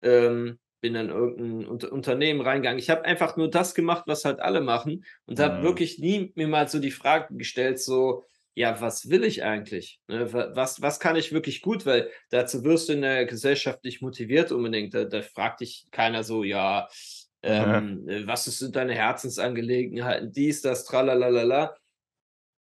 ähm, 0.03 0.59
bin 0.81 0.95
dann 0.95 1.07
in 1.11 1.15
irgendein 1.17 1.67
Unter 1.67 1.93
Unternehmen 1.93 2.41
reingegangen. 2.41 2.79
Ich 2.79 2.91
habe 2.91 3.05
einfach 3.05 3.37
nur 3.37 3.51
das 3.51 3.75
gemacht, 3.75 4.05
was 4.07 4.25
halt 4.25 4.41
alle 4.41 4.61
machen 4.61 5.05
und 5.27 5.41
habe 5.41 5.61
Mhm. 5.61 5.63
wirklich 5.63 5.99
nie 5.99 6.33
mir 6.37 6.49
mal 6.49 6.69
so 6.69 6.79
die 6.79 6.91
Frage 6.91 7.35
gestellt, 7.37 7.81
so, 7.81 8.25
ja, 8.55 8.81
was 8.81 9.09
will 9.11 9.25
ich 9.25 9.45
eigentlich? 9.45 10.01
Ne, 10.09 10.33
wa- 10.33 10.51
was, 10.55 10.81
was 10.83 11.01
kann 11.01 11.17
ich 11.17 11.33
wirklich 11.33 11.63
gut? 11.63 11.87
Weil 11.87 12.11
dazu 12.31 12.65
wirst 12.65 12.89
du 12.89 12.95
in 12.95 13.03
der 13.03 13.25
Gesellschaft 13.27 13.85
nicht 13.85 14.03
motiviert 14.03 14.53
unbedingt. 14.53 14.95
Da, 14.95 15.05
da 15.05 15.23
fragt 15.23 15.61
dich 15.61 15.87
keiner 15.93 16.25
so, 16.25 16.43
ja, 16.45 16.89
ähm, 17.43 18.09
äh, 18.09 18.27
was 18.27 18.47
ist- 18.49 18.59
sind 18.59 18.75
deine 18.77 18.95
Herzensangelegenheiten, 18.95 20.33
dies, 20.33 20.63
das, 20.63 20.85
tralalala. 20.85 21.77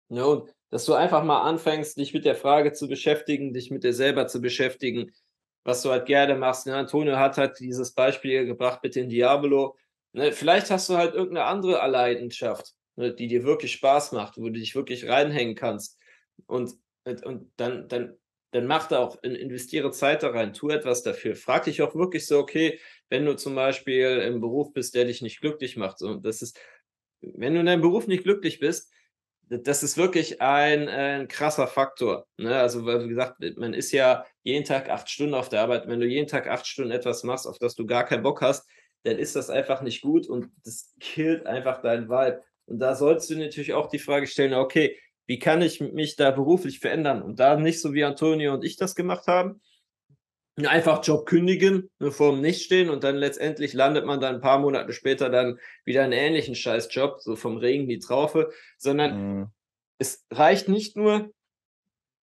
Ne, 0.09 0.26
und 0.26 0.50
dass 0.71 0.85
du 0.87 0.94
einfach 0.94 1.25
mal 1.25 1.42
anfängst, 1.42 1.97
dich 1.99 2.12
mit 2.14 2.25
der 2.25 2.35
Frage 2.37 2.73
zu 2.73 2.88
beschäftigen, 2.88 3.52
dich 3.54 3.71
mit 3.71 3.85
dir 3.85 3.94
selber 3.94 4.26
zu 4.26 4.40
beschäftigen, 4.40 5.12
was 5.64 5.83
du 5.83 5.90
halt 5.90 6.06
gerne 6.06 6.35
machst. 6.37 6.66
Ne? 6.66 6.76
Antonio 6.76 7.16
hat 7.16 7.38
halt 7.38 7.59
dieses 7.59 7.92
Beispiel 7.92 8.47
gebracht 8.47 8.80
mit 8.83 8.94
dem 8.94 9.09
Diabolo. 9.09 9.76
Ne? 10.12 10.33
Vielleicht 10.33 10.71
hast 10.71 10.88
du 10.88 10.97
halt 10.97 11.14
irgendeine 11.14 11.47
andere 11.47 11.87
Leidenschaft, 11.88 12.75
ne? 12.97 13.14
die 13.14 13.26
dir 13.26 13.44
wirklich 13.44 13.73
Spaß 13.73 14.12
macht, 14.12 14.37
wo 14.37 14.44
du 14.44 14.52
dich 14.52 14.75
wirklich 14.75 15.09
reinhängen 15.09 15.54
kannst. 15.54 15.99
Und, 16.47 16.75
und, 17.04 17.50
dann, 17.56 17.88
dann, 17.88 18.16
dann 18.52 18.66
mach 18.66 18.88
da 18.88 18.99
auch, 18.99 19.23
in- 19.23 19.35
investiere 19.35 19.90
Zeit 19.90 20.23
da 20.23 20.30
rein, 20.30 20.52
tu 20.52 20.68
etwas 20.68 21.02
dafür. 21.02 21.35
Frag 21.35 21.64
dich 21.64 21.83
auch 21.83 21.94
wirklich 21.94 22.26
so, 22.26 22.38
okay, 22.38 22.78
wenn 23.09 23.25
du 23.25 23.35
zum 23.35 23.54
Beispiel 23.54 24.18
im 24.18 24.40
Beruf 24.40 24.73
bist, 24.73 24.94
der 24.94 25.06
dich 25.06 25.23
nicht 25.23 25.40
glücklich 25.40 25.76
macht, 25.76 25.99
so, 25.99 26.14
das 26.14 26.42
ist, 26.42 26.61
wenn 27.21 27.54
du 27.54 27.61
in 27.61 27.66
deinem 27.66 27.80
Beruf 27.80 28.06
nicht 28.06 28.25
glücklich 28.25 28.61
bist, 28.61 28.92
das 29.49 29.83
ist 29.83 29.99
wirklich 29.99 30.40
ein, 30.40 30.88
ein 30.88 31.28
krasser 31.28 31.66
Faktor. 31.66 32.26
Ne? 32.38 32.56
Also, 32.56 32.87
wie 32.87 33.09
gesagt, 33.09 33.42
man 33.56 33.75
ist 33.75 33.92
ja 33.92 34.25
jeden 34.44 34.64
Tag 34.64 34.88
acht 34.88 35.10
Stunden 35.10 35.34
auf 35.34 35.48
der 35.48 35.62
Arbeit. 35.62 35.88
Wenn 35.88 36.00
du 36.00 36.06
jeden 36.06 36.28
Tag 36.28 36.46
acht 36.48 36.66
Stunden 36.66 36.92
etwas 36.92 37.24
machst, 37.24 37.46
auf 37.46 37.58
das 37.58 37.74
du 37.74 37.86
gar 37.86 38.04
keinen 38.04 38.22
Bock 38.22 38.40
hast, 38.42 38.68
dann 39.02 39.18
ist 39.18 39.34
das 39.34 39.50
einfach 39.50 39.82
nicht 39.82 40.02
gut 40.02 40.28
und 40.28 40.50
das 40.64 40.94
killt 41.00 41.46
einfach 41.46 41.82
deinen 41.82 42.08
Vibe. 42.08 42.42
Und 42.66 42.78
da 42.78 42.94
sollst 42.94 43.28
du 43.28 43.36
natürlich 43.36 43.72
auch 43.72 43.88
die 43.88 43.98
Frage 43.98 44.26
stellen, 44.26 44.54
okay, 44.54 44.96
wie 45.26 45.38
kann 45.38 45.62
ich 45.62 45.80
mich 45.80 46.16
da 46.16 46.30
beruflich 46.30 46.78
verändern? 46.78 47.22
Und 47.22 47.40
da 47.40 47.56
nicht 47.56 47.80
so 47.80 47.92
wie 47.94 48.04
Antonio 48.04 48.54
und 48.54 48.64
ich 48.64 48.76
das 48.76 48.94
gemacht 48.94 49.26
haben, 49.26 49.60
einfach 50.56 51.04
Job 51.04 51.26
kündigen, 51.26 51.90
ne, 51.98 52.12
vor 52.12 52.32
dem 52.32 52.40
Nicht 52.40 52.62
stehen 52.62 52.88
und 52.88 53.02
dann 53.02 53.16
letztendlich 53.16 53.72
landet 53.72 54.06
man 54.06 54.20
dann 54.20 54.36
ein 54.36 54.40
paar 54.40 54.58
Monate 54.58 54.92
später 54.92 55.28
dann 55.28 55.58
wieder 55.84 56.04
einen 56.04 56.12
ähnlichen 56.12 56.54
Scheißjob, 56.54 57.20
so 57.20 57.34
vom 57.34 57.56
Regen 57.56 57.88
die 57.88 57.98
Traufe, 57.98 58.52
sondern 58.78 59.38
mhm. 59.38 59.46
es 59.98 60.24
reicht 60.30 60.68
nicht 60.68 60.96
nur, 60.96 61.32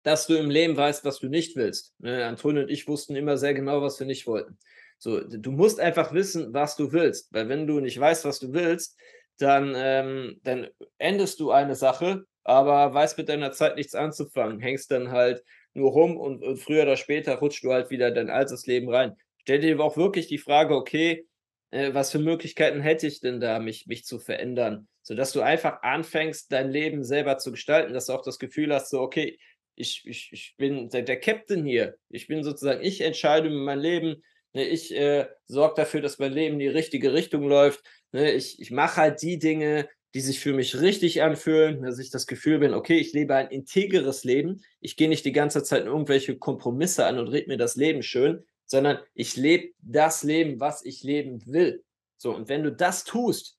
dass 0.02 0.26
du 0.26 0.34
im 0.34 0.50
Leben 0.50 0.76
weißt, 0.76 1.04
was 1.04 1.18
du 1.18 1.28
nicht 1.28 1.56
willst. 1.56 1.94
Ne, 1.98 2.24
Antonio 2.24 2.62
und 2.62 2.70
ich 2.70 2.88
wussten 2.88 3.16
immer 3.16 3.36
sehr 3.36 3.54
genau, 3.54 3.82
was 3.82 3.98
wir 3.98 4.06
nicht 4.06 4.26
wollten. 4.26 4.58
So, 4.98 5.20
du 5.20 5.52
musst 5.52 5.78
einfach 5.78 6.12
wissen, 6.12 6.52
was 6.52 6.76
du 6.76 6.92
willst, 6.92 7.32
weil 7.32 7.48
wenn 7.48 7.66
du 7.66 7.80
nicht 7.80 7.98
weißt, 7.98 8.24
was 8.24 8.40
du 8.40 8.52
willst, 8.52 8.98
dann, 9.38 9.74
ähm, 9.76 10.40
dann 10.42 10.68
endest 10.98 11.38
du 11.40 11.52
eine 11.52 11.76
Sache, 11.76 12.24
aber 12.42 12.92
weißt 12.92 13.16
mit 13.18 13.28
deiner 13.28 13.52
Zeit 13.52 13.76
nichts 13.76 13.94
anzufangen, 13.94 14.58
hängst 14.60 14.90
dann 14.90 15.12
halt 15.12 15.44
nur 15.74 15.92
rum 15.92 16.16
und, 16.16 16.42
und 16.42 16.56
früher 16.58 16.82
oder 16.82 16.96
später 16.96 17.36
rutscht 17.36 17.62
du 17.64 17.72
halt 17.72 17.90
wieder 17.90 18.10
dein 18.10 18.30
altes 18.30 18.66
Leben 18.66 18.88
rein. 18.90 19.16
Stell 19.42 19.60
dir 19.60 19.78
auch 19.80 19.96
wirklich 19.96 20.26
die 20.26 20.38
Frage, 20.38 20.74
okay, 20.74 21.26
äh, 21.70 21.94
was 21.94 22.10
für 22.10 22.18
Möglichkeiten 22.18 22.80
hätte 22.80 23.06
ich 23.06 23.20
denn 23.20 23.40
da, 23.40 23.60
mich, 23.60 23.86
mich 23.86 24.04
zu 24.04 24.18
verändern? 24.18 24.88
Sodass 25.02 25.32
du 25.32 25.40
einfach 25.40 25.82
anfängst, 25.82 26.52
dein 26.52 26.70
Leben 26.70 27.04
selber 27.04 27.38
zu 27.38 27.52
gestalten, 27.52 27.94
dass 27.94 28.06
du 28.06 28.12
auch 28.12 28.22
das 28.22 28.38
Gefühl 28.38 28.74
hast, 28.74 28.90
so, 28.90 29.00
okay, 29.00 29.38
ich, 29.78 30.06
ich, 30.06 30.30
ich 30.32 30.54
bin 30.56 30.88
der, 30.90 31.02
der 31.02 31.20
Captain 31.20 31.64
hier. 31.64 31.96
Ich 32.08 32.26
bin 32.26 32.42
sozusagen, 32.42 32.82
ich 32.82 33.00
entscheide 33.00 33.50
mein 33.50 33.78
Leben. 33.78 34.22
Ne, 34.52 34.66
ich 34.66 34.94
äh, 34.94 35.26
sorge 35.46 35.74
dafür, 35.76 36.00
dass 36.00 36.18
mein 36.18 36.32
Leben 36.32 36.54
in 36.54 36.60
die 36.60 36.68
richtige 36.68 37.12
Richtung 37.12 37.46
läuft. 37.46 37.82
Ne, 38.12 38.32
ich 38.32 38.60
ich 38.60 38.70
mache 38.70 38.96
halt 38.96 39.22
die 39.22 39.38
Dinge, 39.38 39.88
die 40.14 40.20
sich 40.20 40.40
für 40.40 40.52
mich 40.52 40.80
richtig 40.80 41.22
anfühlen, 41.22 41.82
dass 41.82 41.98
ich 41.98 42.10
das 42.10 42.26
Gefühl 42.26 42.58
bin, 42.58 42.74
okay, 42.74 42.98
ich 42.98 43.12
lebe 43.12 43.34
ein 43.34 43.48
integeres 43.48 44.24
Leben. 44.24 44.62
Ich 44.80 44.96
gehe 44.96 45.08
nicht 45.08 45.24
die 45.24 45.32
ganze 45.32 45.62
Zeit 45.62 45.82
in 45.82 45.88
irgendwelche 45.88 46.38
Kompromisse 46.38 47.06
an 47.06 47.18
und 47.18 47.28
rede 47.28 47.48
mir 47.48 47.58
das 47.58 47.76
Leben 47.76 48.02
schön, 48.02 48.44
sondern 48.64 48.98
ich 49.14 49.36
lebe 49.36 49.74
das 49.80 50.22
Leben, 50.22 50.60
was 50.60 50.84
ich 50.84 51.02
leben 51.02 51.46
will. 51.46 51.84
So, 52.16 52.34
und 52.34 52.48
wenn 52.48 52.62
du 52.62 52.72
das 52.72 53.04
tust, 53.04 53.58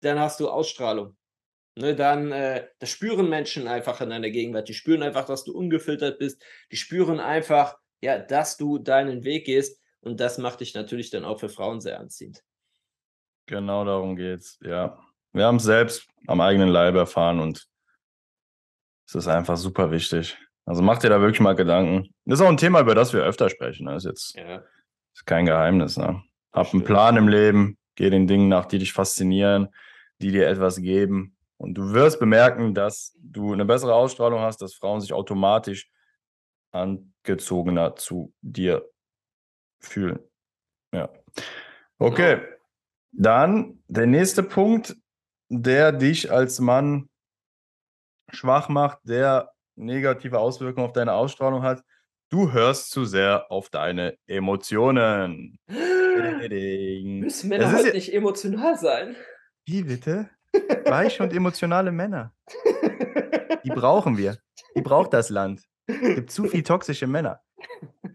dann 0.00 0.18
hast 0.18 0.40
du 0.40 0.48
Ausstrahlung. 0.48 1.16
Ne, 1.76 1.94
dann 1.94 2.32
äh, 2.32 2.66
das 2.78 2.90
spüren 2.90 3.28
Menschen 3.28 3.68
einfach 3.68 4.00
in 4.00 4.10
deiner 4.10 4.30
Gegenwart. 4.30 4.68
Die 4.68 4.74
spüren 4.74 5.02
einfach, 5.02 5.24
dass 5.24 5.44
du 5.44 5.56
ungefiltert 5.56 6.18
bist. 6.18 6.42
Die 6.72 6.76
spüren 6.76 7.20
einfach, 7.20 7.76
ja, 8.02 8.18
dass 8.18 8.56
du 8.56 8.78
deinen 8.78 9.24
Weg 9.24 9.46
gehst. 9.46 9.80
Und 10.00 10.20
das 10.20 10.38
macht 10.38 10.60
dich 10.60 10.74
natürlich 10.74 11.10
dann 11.10 11.24
auch 11.24 11.38
für 11.38 11.48
Frauen 11.48 11.80
sehr 11.80 12.00
anziehend. 12.00 12.42
Genau 13.46 13.84
darum 13.84 14.16
geht's, 14.16 14.58
ja. 14.62 14.98
Wir 15.32 15.44
haben 15.44 15.56
es 15.56 15.64
selbst 15.64 16.08
am 16.26 16.40
eigenen 16.40 16.68
Leib 16.68 16.96
erfahren 16.96 17.38
und 17.38 17.68
es 19.06 19.14
ist 19.14 19.28
einfach 19.28 19.56
super 19.56 19.90
wichtig. 19.90 20.36
Also 20.64 20.82
macht 20.82 21.02
dir 21.02 21.08
da 21.08 21.20
wirklich 21.20 21.40
mal 21.40 21.54
Gedanken. 21.54 22.14
Das 22.24 22.38
ist 22.38 22.44
auch 22.44 22.48
ein 22.48 22.56
Thema, 22.56 22.80
über 22.80 22.94
das 22.94 23.12
wir 23.12 23.22
öfter 23.22 23.48
sprechen. 23.48 23.86
Das 23.86 24.04
ne? 24.04 24.10
ist 24.10 24.36
jetzt 24.36 24.36
ja. 24.36 24.62
ist 25.14 25.26
kein 25.26 25.46
Geheimnis. 25.46 25.96
Ne? 25.96 26.22
Hab 26.52 26.72
einen 26.72 26.84
Plan 26.84 27.16
im 27.16 27.28
Leben, 27.28 27.76
geh 27.94 28.10
den 28.10 28.26
Dingen 28.26 28.48
nach, 28.48 28.66
die 28.66 28.78
dich 28.78 28.92
faszinieren, 28.92 29.68
die 30.20 30.30
dir 30.30 30.48
etwas 30.48 30.80
geben. 30.80 31.36
Und 31.60 31.74
du 31.74 31.92
wirst 31.92 32.18
bemerken, 32.18 32.74
dass 32.74 33.14
du 33.20 33.52
eine 33.52 33.66
bessere 33.66 33.94
Ausstrahlung 33.94 34.40
hast, 34.40 34.62
dass 34.62 34.74
Frauen 34.74 35.00
sich 35.02 35.12
automatisch 35.12 35.90
angezogener 36.72 37.96
zu 37.96 38.32
dir 38.40 38.88
fühlen. 39.78 40.20
Ja. 40.92 41.10
Okay. 41.98 42.40
Dann 43.12 43.82
der 43.88 44.06
nächste 44.06 44.42
Punkt 44.42 44.96
der 45.50 45.90
dich 45.92 46.30
als 46.30 46.60
Mann 46.60 47.08
schwach 48.32 48.68
macht, 48.68 49.00
der 49.02 49.52
negative 49.76 50.38
Auswirkungen 50.38 50.86
auf 50.86 50.92
deine 50.92 51.12
Ausstrahlung 51.12 51.62
hat. 51.62 51.82
Du 52.30 52.52
hörst 52.52 52.90
zu 52.90 53.04
sehr 53.04 53.50
auf 53.50 53.68
deine 53.68 54.16
Emotionen. 54.26 55.58
Müssen 55.68 57.48
Männer 57.48 57.72
halt 57.72 57.86
ja... 57.86 57.92
nicht 57.92 58.14
emotional 58.14 58.78
sein? 58.78 59.16
Wie 59.66 59.82
bitte? 59.82 60.30
Weiche 60.86 61.22
und 61.22 61.32
emotionale 61.32 61.92
Männer. 61.92 62.32
Die 63.64 63.70
brauchen 63.70 64.16
wir. 64.16 64.36
Die 64.76 64.82
braucht 64.82 65.12
das 65.12 65.30
Land. 65.30 65.62
Es 65.86 66.14
gibt 66.14 66.30
zu 66.30 66.44
viele 66.44 66.62
toxische 66.62 67.06
Männer. 67.06 67.40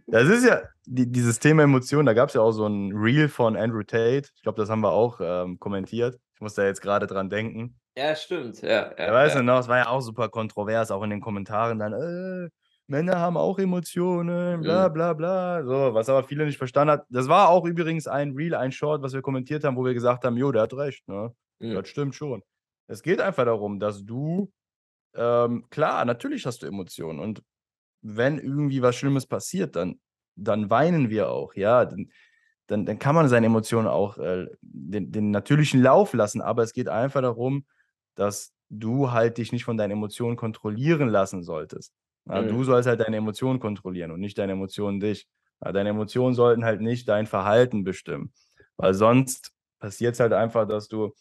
Das 0.07 0.27
ist 0.27 0.45
ja 0.45 0.61
die, 0.85 1.11
dieses 1.11 1.39
Thema 1.39 1.63
Emotionen. 1.63 2.05
Da 2.05 2.13
gab 2.13 2.29
es 2.29 2.35
ja 2.35 2.41
auch 2.41 2.51
so 2.51 2.67
ein 2.67 2.91
Reel 2.93 3.27
von 3.27 3.55
Andrew 3.57 3.83
Tate. 3.83 4.29
Ich 4.35 4.43
glaube, 4.43 4.59
das 4.59 4.69
haben 4.69 4.81
wir 4.81 4.91
auch 4.91 5.19
ähm, 5.21 5.59
kommentiert. 5.59 6.19
Ich 6.35 6.41
muss 6.41 6.53
da 6.53 6.65
jetzt 6.65 6.81
gerade 6.81 7.07
dran 7.07 7.29
denken. 7.29 7.79
Ja, 7.97 8.15
stimmt. 8.15 8.61
Ja, 8.61 8.91
ja, 8.97 9.07
ja 9.07 9.13
weißt 9.13 9.35
du 9.35 9.43
noch, 9.43 9.59
es 9.59 9.67
war 9.67 9.77
ja 9.77 9.87
auch 9.87 10.01
super 10.01 10.29
kontrovers, 10.29 10.91
auch 10.91 11.03
in 11.03 11.09
den 11.09 11.21
Kommentaren 11.21 11.79
dann, 11.79 11.93
äh, 11.93 12.49
Männer 12.87 13.19
haben 13.19 13.35
auch 13.35 13.57
Emotionen, 13.57 14.61
bla 14.61 14.89
mhm. 14.89 14.93
bla 14.93 15.13
bla. 15.13 15.63
So, 15.63 15.93
was 15.93 16.07
aber 16.07 16.23
viele 16.23 16.45
nicht 16.45 16.57
verstanden 16.57 16.91
hat. 16.91 17.05
Das 17.09 17.27
war 17.27 17.49
auch 17.49 17.65
übrigens 17.65 18.07
ein 18.07 18.33
Reel, 18.35 18.53
ein 18.53 18.71
Short, 18.71 19.01
was 19.01 19.13
wir 19.13 19.21
kommentiert 19.21 19.63
haben, 19.63 19.75
wo 19.75 19.85
wir 19.85 19.93
gesagt 19.93 20.23
haben, 20.23 20.37
jo, 20.37 20.51
der 20.51 20.63
hat 20.63 20.73
recht, 20.73 21.07
ne? 21.07 21.33
Mhm. 21.59 21.73
Das 21.73 21.87
stimmt 21.87 22.15
schon. 22.15 22.43
Es 22.87 23.01
geht 23.01 23.19
einfach 23.21 23.45
darum, 23.45 23.79
dass 23.79 24.05
du, 24.05 24.51
ähm, 25.15 25.65
klar, 25.69 26.05
natürlich 26.05 26.45
hast 26.45 26.61
du 26.61 26.67
Emotionen 26.67 27.19
und 27.19 27.43
wenn 28.01 28.37
irgendwie 28.37 28.81
was 28.81 28.95
Schlimmes 28.95 29.25
passiert, 29.25 29.75
dann, 29.75 29.99
dann 30.35 30.69
weinen 30.69 31.09
wir 31.09 31.29
auch, 31.29 31.55
ja. 31.55 31.85
Dann, 31.85 32.11
dann, 32.67 32.85
dann 32.85 32.99
kann 32.99 33.15
man 33.15 33.29
seine 33.29 33.45
Emotionen 33.45 33.87
auch 33.87 34.17
äh, 34.17 34.47
den, 34.61 35.11
den 35.11 35.31
natürlichen 35.31 35.81
Lauf 35.81 36.13
lassen. 36.13 36.41
Aber 36.41 36.63
es 36.63 36.73
geht 36.73 36.87
einfach 36.87 37.21
darum, 37.21 37.65
dass 38.15 38.53
du 38.69 39.11
halt 39.11 39.37
dich 39.37 39.51
nicht 39.51 39.65
von 39.65 39.77
deinen 39.77 39.91
Emotionen 39.91 40.35
kontrollieren 40.35 41.09
lassen 41.09 41.43
solltest. 41.43 41.93
Ja, 42.27 42.41
mhm. 42.41 42.47
Du 42.49 42.63
sollst 42.63 42.87
halt 42.87 42.99
deine 42.99 43.17
Emotionen 43.17 43.59
kontrollieren 43.59 44.11
und 44.11 44.19
nicht 44.19 44.37
deine 44.37 44.53
Emotionen 44.53 44.99
dich. 44.99 45.27
Ja, 45.63 45.71
deine 45.71 45.89
Emotionen 45.89 46.33
sollten 46.33 46.65
halt 46.65 46.81
nicht 46.81 47.07
dein 47.07 47.27
Verhalten 47.27 47.83
bestimmen. 47.83 48.33
Weil 48.77 48.93
sonst 48.93 49.51
passiert 49.79 50.15
es 50.15 50.19
halt 50.19 50.33
einfach, 50.33 50.67
dass 50.67 50.87
du 50.87 51.13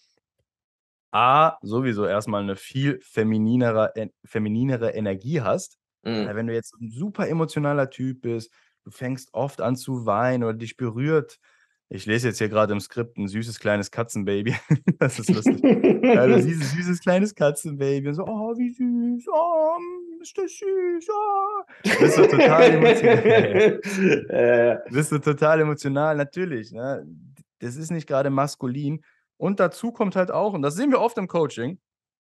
A, 1.15 1.59
sowieso 1.63 2.07
erstmal 2.07 2.43
eine 2.43 2.57
viel 2.57 2.99
femininere, 3.01 3.93
femininere 4.25 4.91
Energie 4.91 5.41
hast. 5.41 5.79
Mhm. 6.03 6.29
Wenn 6.33 6.49
du 6.49 6.53
jetzt 6.53 6.75
ein 6.81 6.91
super 6.91 7.29
emotionaler 7.29 7.89
Typ 7.89 8.23
bist, 8.23 8.53
du 8.83 8.91
fängst 8.91 9.29
oft 9.33 9.61
an 9.61 9.77
zu 9.77 10.07
weinen 10.07 10.43
oder 10.43 10.55
dich 10.55 10.77
berührt. 10.77 11.39
Ich 11.89 12.07
lese 12.07 12.29
jetzt 12.29 12.39
hier 12.39 12.49
gerade 12.49 12.73
im 12.73 12.81
Skript 12.81 13.17
ein 13.17 13.29
süßes 13.29 13.61
kleines 13.61 13.93
Katzenbaby. 13.93 14.57
das 14.99 15.21
ist 15.21 15.31
lustig. 15.31 15.61
siehst 15.63 15.65
ein 16.05 16.43
süßes 16.43 17.01
kleines 17.01 17.33
Katzenbaby 17.37 18.09
und 18.09 18.15
so, 18.15 18.25
oh, 18.25 18.57
wie 18.57 18.73
süß, 18.73 19.29
oh, 19.33 19.79
ist 20.21 20.37
das 20.37 20.51
süß, 20.51 21.09
oh. 21.11 22.01
Bist 22.01 22.19
du 22.19 22.27
total 22.27 22.71
emotional. 22.73 23.81
äh. 24.31 24.79
Bist 24.91 25.13
du 25.13 25.19
total 25.19 25.61
emotional, 25.61 26.17
natürlich. 26.17 26.73
Ne? 26.73 27.07
Das 27.61 27.77
ist 27.77 27.93
nicht 27.93 28.09
gerade 28.09 28.31
maskulin. 28.31 29.01
Und 29.45 29.61
dazu 29.61 29.93
kommt 29.93 30.17
halt 30.17 30.31
auch, 30.31 30.55
und 30.55 30.63
das 30.63 30.75
sehen 30.75 30.91
wir 30.91 31.03
oft 31.03 31.19
im 31.19 31.29
Coaching, 31.29 31.79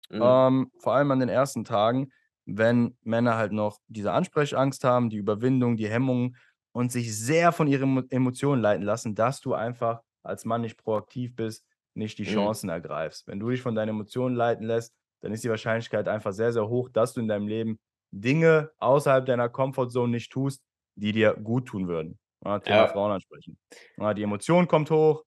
mhm. 0.09 0.21
ähm, 0.21 0.71
vor 0.79 0.93
allem 0.93 1.09
an 1.09 1.21
den 1.21 1.29
ersten 1.29 1.63
Tagen, 1.63 2.11
wenn 2.45 2.97
Männer 3.01 3.37
halt 3.37 3.53
noch 3.53 3.79
diese 3.87 4.11
Ansprechangst 4.11 4.83
haben, 4.83 5.09
die 5.09 5.15
Überwindung, 5.15 5.77
die 5.77 5.87
Hemmungen 5.87 6.35
und 6.73 6.91
sich 6.91 7.17
sehr 7.17 7.53
von 7.53 7.67
ihren 7.67 8.11
Emotionen 8.11 8.61
leiten 8.61 8.83
lassen, 8.83 9.15
dass 9.15 9.39
du 9.39 9.53
einfach 9.53 10.01
als 10.21 10.43
Mann 10.43 10.59
nicht 10.59 10.75
proaktiv 10.75 11.33
bist, 11.33 11.63
nicht 11.93 12.17
die 12.17 12.23
mhm. 12.23 12.33
Chancen 12.33 12.67
mhm. 12.67 12.73
ergreifst. 12.73 13.25
Wenn 13.25 13.39
du 13.39 13.51
dich 13.51 13.61
von 13.61 13.73
deinen 13.73 13.91
Emotionen 13.91 14.35
leiten 14.35 14.65
lässt, 14.65 14.93
dann 15.21 15.31
ist 15.31 15.45
die 15.45 15.49
Wahrscheinlichkeit 15.49 16.09
einfach 16.09 16.33
sehr, 16.33 16.51
sehr 16.51 16.67
hoch, 16.67 16.89
dass 16.89 17.13
du 17.13 17.21
in 17.21 17.29
deinem 17.29 17.47
Leben 17.47 17.79
Dinge 18.11 18.71
außerhalb 18.79 19.25
deiner 19.25 19.47
Comfortzone 19.47 20.11
nicht 20.11 20.29
tust, 20.29 20.61
die 20.95 21.13
dir 21.13 21.35
gut 21.35 21.67
tun 21.67 21.87
würden. 21.87 22.19
Ja, 22.43 22.59
Thema 22.59 22.75
ja. 22.75 22.87
Frauen 22.89 23.13
ansprechen. 23.13 23.57
Ja, 23.95 24.13
die 24.13 24.23
Emotion 24.23 24.67
kommt 24.67 24.91
hoch. 24.91 25.23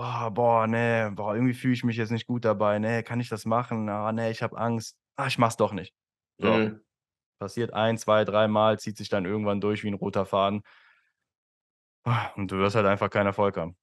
Oh, 0.00 0.30
boah, 0.30 0.68
nee, 0.68 1.10
boah, 1.10 1.34
irgendwie 1.34 1.54
fühle 1.54 1.74
ich 1.74 1.82
mich 1.82 1.96
jetzt 1.96 2.12
nicht 2.12 2.28
gut 2.28 2.44
dabei. 2.44 2.78
Nee, 2.78 3.02
kann 3.02 3.18
ich 3.18 3.28
das 3.28 3.44
machen? 3.44 3.88
Ah, 3.88 4.12
nee, 4.12 4.30
ich 4.30 4.44
habe 4.44 4.56
Angst. 4.56 4.96
Ah, 5.16 5.26
ich 5.26 5.38
mach's 5.38 5.56
doch 5.56 5.72
nicht. 5.72 5.92
So. 6.38 6.52
Mhm. 6.52 6.80
Passiert 7.40 7.72
ein, 7.72 7.98
zwei, 7.98 8.24
dreimal, 8.24 8.78
zieht 8.78 8.96
sich 8.96 9.08
dann 9.08 9.24
irgendwann 9.24 9.60
durch 9.60 9.82
wie 9.82 9.88
ein 9.88 9.94
roter 9.94 10.24
Faden. 10.24 10.62
Und 12.36 12.52
du 12.52 12.58
wirst 12.58 12.76
halt 12.76 12.86
einfach 12.86 13.10
keinen 13.10 13.26
Erfolg 13.26 13.56
haben. 13.56 13.76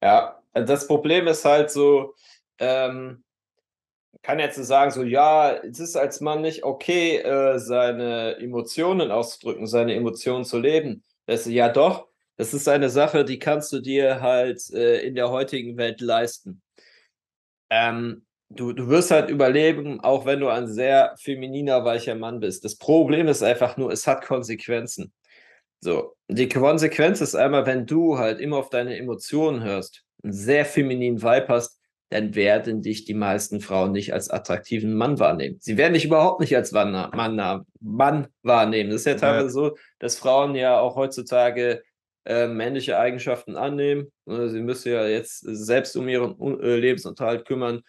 Ja, 0.00 0.42
das 0.54 0.86
Problem 0.86 1.26
ist 1.26 1.44
halt 1.44 1.70
so, 1.70 2.14
ähm, 2.58 3.22
kann 4.22 4.38
jetzt 4.38 4.56
sagen, 4.56 4.92
so, 4.92 5.02
ja, 5.02 5.52
es 5.56 5.78
ist 5.78 5.94
als 5.94 6.22
Mann 6.22 6.40
nicht 6.40 6.64
okay, 6.64 7.18
äh, 7.18 7.58
seine 7.58 8.38
Emotionen 8.38 9.10
auszudrücken, 9.10 9.66
seine 9.66 9.94
Emotionen 9.94 10.46
zu 10.46 10.58
leben. 10.58 11.04
Das, 11.26 11.44
ja, 11.44 11.68
doch, 11.68 12.08
das 12.36 12.54
ist 12.54 12.68
eine 12.68 12.90
Sache, 12.90 13.24
die 13.24 13.38
kannst 13.38 13.72
du 13.72 13.80
dir 13.80 14.20
halt 14.20 14.60
äh, 14.72 15.00
in 15.00 15.14
der 15.14 15.30
heutigen 15.30 15.76
Welt 15.76 16.00
leisten. 16.00 16.62
Ähm, 17.70 18.24
du, 18.50 18.72
du 18.72 18.88
wirst 18.88 19.10
halt 19.10 19.30
überleben, 19.30 20.00
auch 20.00 20.26
wenn 20.26 20.40
du 20.40 20.48
ein 20.48 20.66
sehr 20.66 21.14
femininer, 21.18 21.84
weicher 21.84 22.14
Mann 22.14 22.40
bist. 22.40 22.64
Das 22.64 22.76
Problem 22.76 23.28
ist 23.28 23.42
einfach 23.42 23.76
nur, 23.76 23.92
es 23.92 24.06
hat 24.06 24.24
Konsequenzen. 24.24 25.12
So, 25.80 26.14
die 26.28 26.48
Konsequenz 26.48 27.20
ist 27.20 27.34
einmal, 27.34 27.66
wenn 27.66 27.86
du 27.86 28.18
halt 28.18 28.40
immer 28.40 28.56
auf 28.56 28.70
deine 28.70 28.96
Emotionen 28.96 29.62
hörst, 29.62 30.02
einen 30.22 30.32
sehr 30.32 30.64
femininen 30.64 31.22
Vibe 31.22 31.48
hast, 31.48 31.78
dann 32.10 32.34
werden 32.34 32.80
dich 32.80 33.04
die 33.04 33.14
meisten 33.14 33.60
Frauen 33.60 33.92
nicht 33.92 34.12
als 34.12 34.30
attraktiven 34.30 34.94
Mann 34.94 35.18
wahrnehmen. 35.18 35.56
Sie 35.60 35.76
werden 35.76 35.94
dich 35.94 36.04
überhaupt 36.04 36.40
nicht 36.40 36.54
als 36.54 36.72
Mann, 36.72 36.92
Mann, 36.92 37.64
Mann 37.80 38.28
wahrnehmen. 38.42 38.90
Das 38.90 39.00
ist 39.00 39.06
ja 39.06 39.14
teilweise 39.14 39.46
ja. 39.46 39.50
so, 39.50 39.76
dass 39.98 40.16
Frauen 40.16 40.54
ja 40.54 40.78
auch 40.78 40.96
heutzutage 40.96 41.82
äh, 42.24 42.46
männliche 42.46 42.98
Eigenschaften 42.98 43.56
annehmen. 43.56 44.12
Ne, 44.26 44.48
sie 44.48 44.60
müssen 44.60 44.92
ja 44.92 45.06
jetzt 45.06 45.40
selbst 45.40 45.96
um 45.96 46.08
ihren 46.08 46.60
äh, 46.60 46.76
Lebensunterhalt 46.76 47.44
kümmern. 47.44 47.82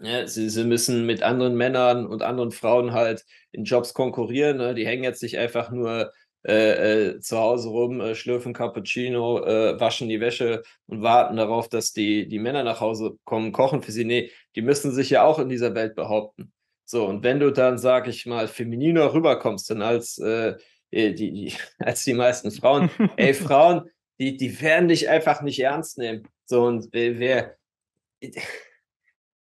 Ja, 0.00 0.26
sie, 0.26 0.48
sie 0.48 0.64
müssen 0.64 1.06
mit 1.06 1.22
anderen 1.22 1.54
Männern 1.54 2.06
und 2.06 2.22
anderen 2.22 2.50
Frauen 2.50 2.92
halt 2.92 3.24
in 3.52 3.64
Jobs 3.64 3.92
konkurrieren. 3.92 4.56
Ne? 4.56 4.74
Die 4.74 4.86
hängen 4.86 5.04
jetzt 5.04 5.22
nicht 5.22 5.38
einfach 5.38 5.70
nur 5.70 6.12
äh, 6.44 7.10
äh, 7.10 7.20
zu 7.20 7.38
Hause 7.38 7.68
rum, 7.68 8.00
äh, 8.00 8.14
schlürfen 8.16 8.52
Cappuccino, 8.52 9.42
waschen 9.78 10.08
die 10.08 10.20
Wäsche 10.20 10.62
und 10.86 11.02
warten 11.02 11.36
darauf, 11.36 11.68
dass 11.68 11.92
die, 11.92 12.26
die 12.26 12.40
Männer 12.40 12.64
nach 12.64 12.80
Hause 12.80 13.18
kommen, 13.24 13.52
kochen 13.52 13.82
für 13.82 13.92
sie. 13.92 14.04
Nee, 14.04 14.30
die 14.56 14.62
müssen 14.62 14.92
sich 14.92 15.10
ja 15.10 15.24
auch 15.24 15.38
in 15.38 15.48
dieser 15.48 15.74
Welt 15.74 15.94
behaupten. 15.94 16.52
So, 16.84 17.06
und 17.06 17.22
wenn 17.22 17.38
du 17.38 17.52
dann, 17.52 17.78
sag 17.78 18.08
ich 18.08 18.26
mal, 18.26 18.48
femininer 18.48 19.14
rüberkommst, 19.14 19.70
dann 19.70 19.82
als, 19.82 20.18
äh, 20.18 20.56
die, 20.92 21.14
die, 21.14 21.54
als 21.78 22.04
die 22.04 22.14
meisten 22.14 22.50
Frauen, 22.50 22.90
ey, 23.16 23.34
Frauen, 23.34 23.90
die, 24.20 24.36
die 24.36 24.60
werden 24.60 24.88
dich 24.88 25.08
einfach 25.08 25.42
nicht 25.42 25.60
ernst 25.60 25.98
nehmen. 25.98 26.28
So, 26.44 26.64
und 26.64 26.88
wer, 26.92 27.56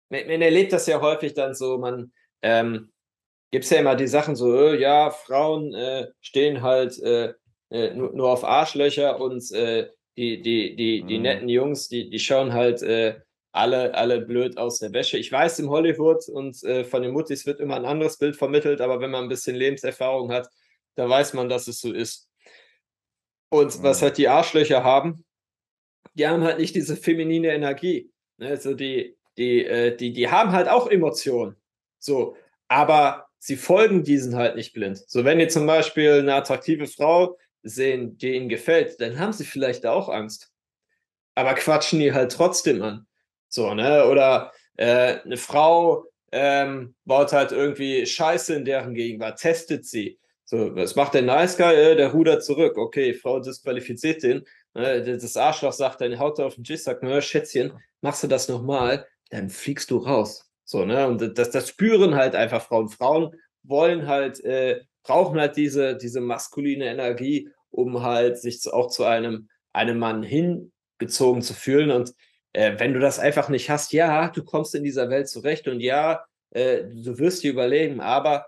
man 0.08 0.42
erlebt 0.42 0.72
das 0.72 0.86
ja 0.86 1.00
häufig 1.00 1.34
dann 1.34 1.54
so, 1.54 1.78
man 1.78 2.12
ähm, 2.42 2.92
gibt 3.50 3.64
es 3.64 3.70
ja 3.70 3.80
immer 3.80 3.96
die 3.96 4.06
Sachen 4.06 4.36
so, 4.36 4.54
äh, 4.54 4.80
ja, 4.80 5.10
Frauen 5.10 5.74
äh, 5.74 6.08
stehen 6.20 6.62
halt 6.62 6.98
äh, 7.02 7.34
äh 7.70 7.94
nur, 7.94 8.12
nur, 8.12 8.30
auf 8.30 8.44
Arschlöcher 8.44 9.20
und 9.20 9.50
äh, 9.52 9.88
die, 10.16 10.40
die, 10.40 10.76
die, 10.76 11.04
die 11.04 11.16
mhm. 11.16 11.22
netten 11.22 11.48
Jungs, 11.48 11.88
die, 11.88 12.08
die 12.08 12.18
schauen 12.18 12.52
halt 12.52 12.82
äh, 12.82 13.20
alle, 13.52 13.94
alle 13.94 14.20
blöd 14.20 14.56
aus 14.56 14.78
der 14.78 14.92
Wäsche. 14.92 15.18
Ich 15.18 15.32
weiß, 15.32 15.58
im 15.58 15.70
Hollywood 15.70 16.28
und 16.28 16.56
von 16.88 17.02
den 17.02 17.10
Muttis 17.10 17.46
wird 17.46 17.58
immer 17.58 17.74
ein 17.74 17.84
anderes 17.84 18.16
Bild 18.16 18.36
vermittelt, 18.36 18.80
aber 18.80 19.00
wenn 19.00 19.10
man 19.10 19.24
ein 19.24 19.28
bisschen 19.28 19.56
Lebenserfahrung 19.56 20.30
hat, 20.30 20.48
da 21.00 21.08
weiß 21.08 21.32
man, 21.32 21.48
dass 21.48 21.66
es 21.66 21.80
so 21.80 21.92
ist. 21.92 22.28
Und 23.48 23.78
mhm. 23.78 23.82
was 23.82 24.02
halt 24.02 24.18
die 24.18 24.28
Arschlöcher 24.28 24.84
haben, 24.84 25.24
die 26.14 26.28
haben 26.28 26.42
halt 26.42 26.58
nicht 26.58 26.74
diese 26.74 26.94
feminine 26.96 27.48
Energie. 27.48 28.12
Ne? 28.36 28.48
Also 28.48 28.74
die, 28.74 29.16
die, 29.38 29.64
äh, 29.64 29.96
die, 29.96 30.12
die 30.12 30.30
haben 30.30 30.52
halt 30.52 30.68
auch 30.68 30.88
Emotionen. 30.88 31.56
So, 31.98 32.36
aber 32.68 33.28
sie 33.38 33.56
folgen 33.56 34.04
diesen 34.04 34.36
halt 34.36 34.56
nicht 34.56 34.74
blind. 34.74 34.98
So, 35.08 35.24
wenn 35.24 35.40
ihr 35.40 35.48
zum 35.48 35.66
Beispiel 35.66 36.18
eine 36.18 36.34
attraktive 36.34 36.86
Frau 36.86 37.38
sehen, 37.62 38.18
die 38.18 38.34
ihnen 38.34 38.50
gefällt, 38.50 39.00
dann 39.00 39.18
haben 39.18 39.32
sie 39.32 39.44
vielleicht 39.44 39.86
auch 39.86 40.10
Angst. 40.10 40.52
Aber 41.34 41.54
quatschen 41.54 42.00
die 42.00 42.12
halt 42.12 42.32
trotzdem 42.32 42.82
an. 42.82 43.06
So, 43.48 43.72
ne? 43.72 44.06
Oder 44.06 44.52
äh, 44.76 45.20
eine 45.20 45.38
Frau 45.38 46.04
ähm, 46.30 46.94
baut 47.06 47.32
halt 47.32 47.52
irgendwie 47.52 48.04
Scheiße 48.04 48.54
in 48.54 48.66
deren 48.66 48.92
Gegenwart, 48.92 49.40
testet 49.40 49.86
sie. 49.86 50.20
So, 50.50 50.74
was 50.74 50.96
macht 50.96 51.14
der 51.14 51.22
Nice 51.22 51.56
Guy? 51.56 51.74
Äh, 51.74 51.94
der 51.94 52.10
rudert 52.12 52.42
zurück. 52.42 52.76
Okay, 52.76 53.14
Frau 53.14 53.38
disqualifiziert 53.38 54.24
den. 54.24 54.44
Äh, 54.74 55.02
das 55.02 55.36
Arschloch 55.36 55.72
sagt, 55.72 56.00
deine 56.00 56.18
Haut 56.18 56.40
auf 56.40 56.56
den 56.56 56.64
Tisch, 56.64 56.82
sagt, 56.82 57.04
na, 57.04 57.20
Schätzchen, 57.20 57.72
machst 58.00 58.24
du 58.24 58.26
das 58.26 58.48
nochmal? 58.48 59.06
dann 59.30 59.48
fliegst 59.48 59.92
du 59.92 59.98
raus. 59.98 60.50
So, 60.64 60.84
ne? 60.84 61.06
Und 61.06 61.38
das, 61.38 61.50
das 61.50 61.68
spüren 61.68 62.16
halt 62.16 62.34
einfach 62.34 62.62
Frauen. 62.62 62.88
Frauen 62.88 63.32
wollen 63.62 64.08
halt, 64.08 64.44
äh, 64.44 64.80
brauchen 65.04 65.38
halt 65.38 65.56
diese, 65.56 65.96
diese 65.96 66.20
maskuline 66.20 66.86
Energie, 66.86 67.48
um 67.70 68.02
halt 68.02 68.38
sich 68.38 68.60
auch 68.72 68.90
zu 68.90 69.04
einem, 69.04 69.48
einem 69.72 70.00
Mann 70.00 70.24
hingezogen 70.24 71.42
zu 71.42 71.54
fühlen. 71.54 71.92
Und 71.92 72.12
äh, 72.54 72.76
wenn 72.78 72.92
du 72.92 72.98
das 72.98 73.20
einfach 73.20 73.50
nicht 73.50 73.70
hast, 73.70 73.92
ja, 73.92 74.28
du 74.30 74.42
kommst 74.42 74.74
in 74.74 74.82
dieser 74.82 75.10
Welt 75.10 75.28
zurecht 75.28 75.68
und 75.68 75.78
ja, 75.78 76.24
äh, 76.50 76.82
du 76.82 77.18
wirst 77.18 77.44
dir 77.44 77.52
überlegen, 77.52 78.00
aber 78.00 78.46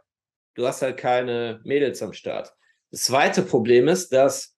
du 0.55 0.67
hast 0.67 0.83
halt 0.83 0.97
keine 0.97 1.61
Mädels 1.65 2.03
am 2.03 2.13
Start. 2.13 2.53
Das 2.91 3.05
zweite 3.05 3.43
Problem 3.43 3.89
ist, 3.89 4.13
dass 4.13 4.57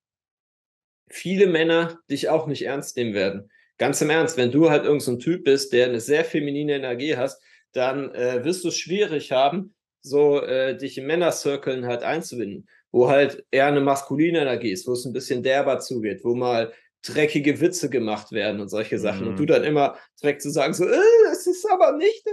viele 1.09 1.47
Männer 1.47 1.99
dich 2.11 2.29
auch 2.29 2.47
nicht 2.47 2.63
ernst 2.67 2.97
nehmen 2.97 3.15
werden. 3.15 3.51
Ganz 3.79 4.01
im 4.01 4.11
Ernst, 4.11 4.37
wenn 4.37 4.53
du 4.53 4.71
halt 4.71 4.85
irgendein 4.85 5.05
so 5.05 5.17
Typ 5.17 5.45
bist, 5.45 5.73
der 5.73 5.87
eine 5.87 6.01
sehr 6.01 6.25
feminine 6.25 6.75
Energie 6.75 7.17
hast, 7.17 7.43
dann 7.73 8.15
äh, 8.15 8.45
wirst 8.45 8.65
du 8.65 8.69
es 8.69 8.79
schwierig 8.79 9.33
haben, 9.33 9.75
so 10.01 10.41
äh, 10.41 10.77
dich 10.77 10.99
in 10.99 11.07
Männercirkeln 11.07 11.87
halt 11.87 12.03
einzubinden, 12.03 12.69
wo 12.93 13.09
halt 13.09 13.45
eher 13.51 13.67
eine 13.67 13.81
maskuline 13.81 14.41
Energie 14.41 14.71
ist, 14.71 14.87
wo 14.87 14.93
es 14.93 15.05
ein 15.05 15.13
bisschen 15.13 15.43
derber 15.43 15.81
zugeht, 15.81 16.25
wo 16.25 16.35
mal 16.35 16.73
dreckige 17.03 17.61
Witze 17.61 17.91
gemacht 17.91 18.33
werden 18.33 18.61
und 18.61 18.69
solche 18.69 18.99
Sachen. 18.99 19.23
Mhm. 19.23 19.29
Und 19.31 19.39
du 19.39 19.47
dann 19.47 19.65
immer 19.65 19.99
direkt 20.23 20.43
zu 20.43 20.51
sagen, 20.51 20.73
so, 20.73 20.87
äh, 20.87 20.99
das 21.25 21.47
ist 21.47 21.69
aber 21.69 21.97
nicht. 21.97 22.25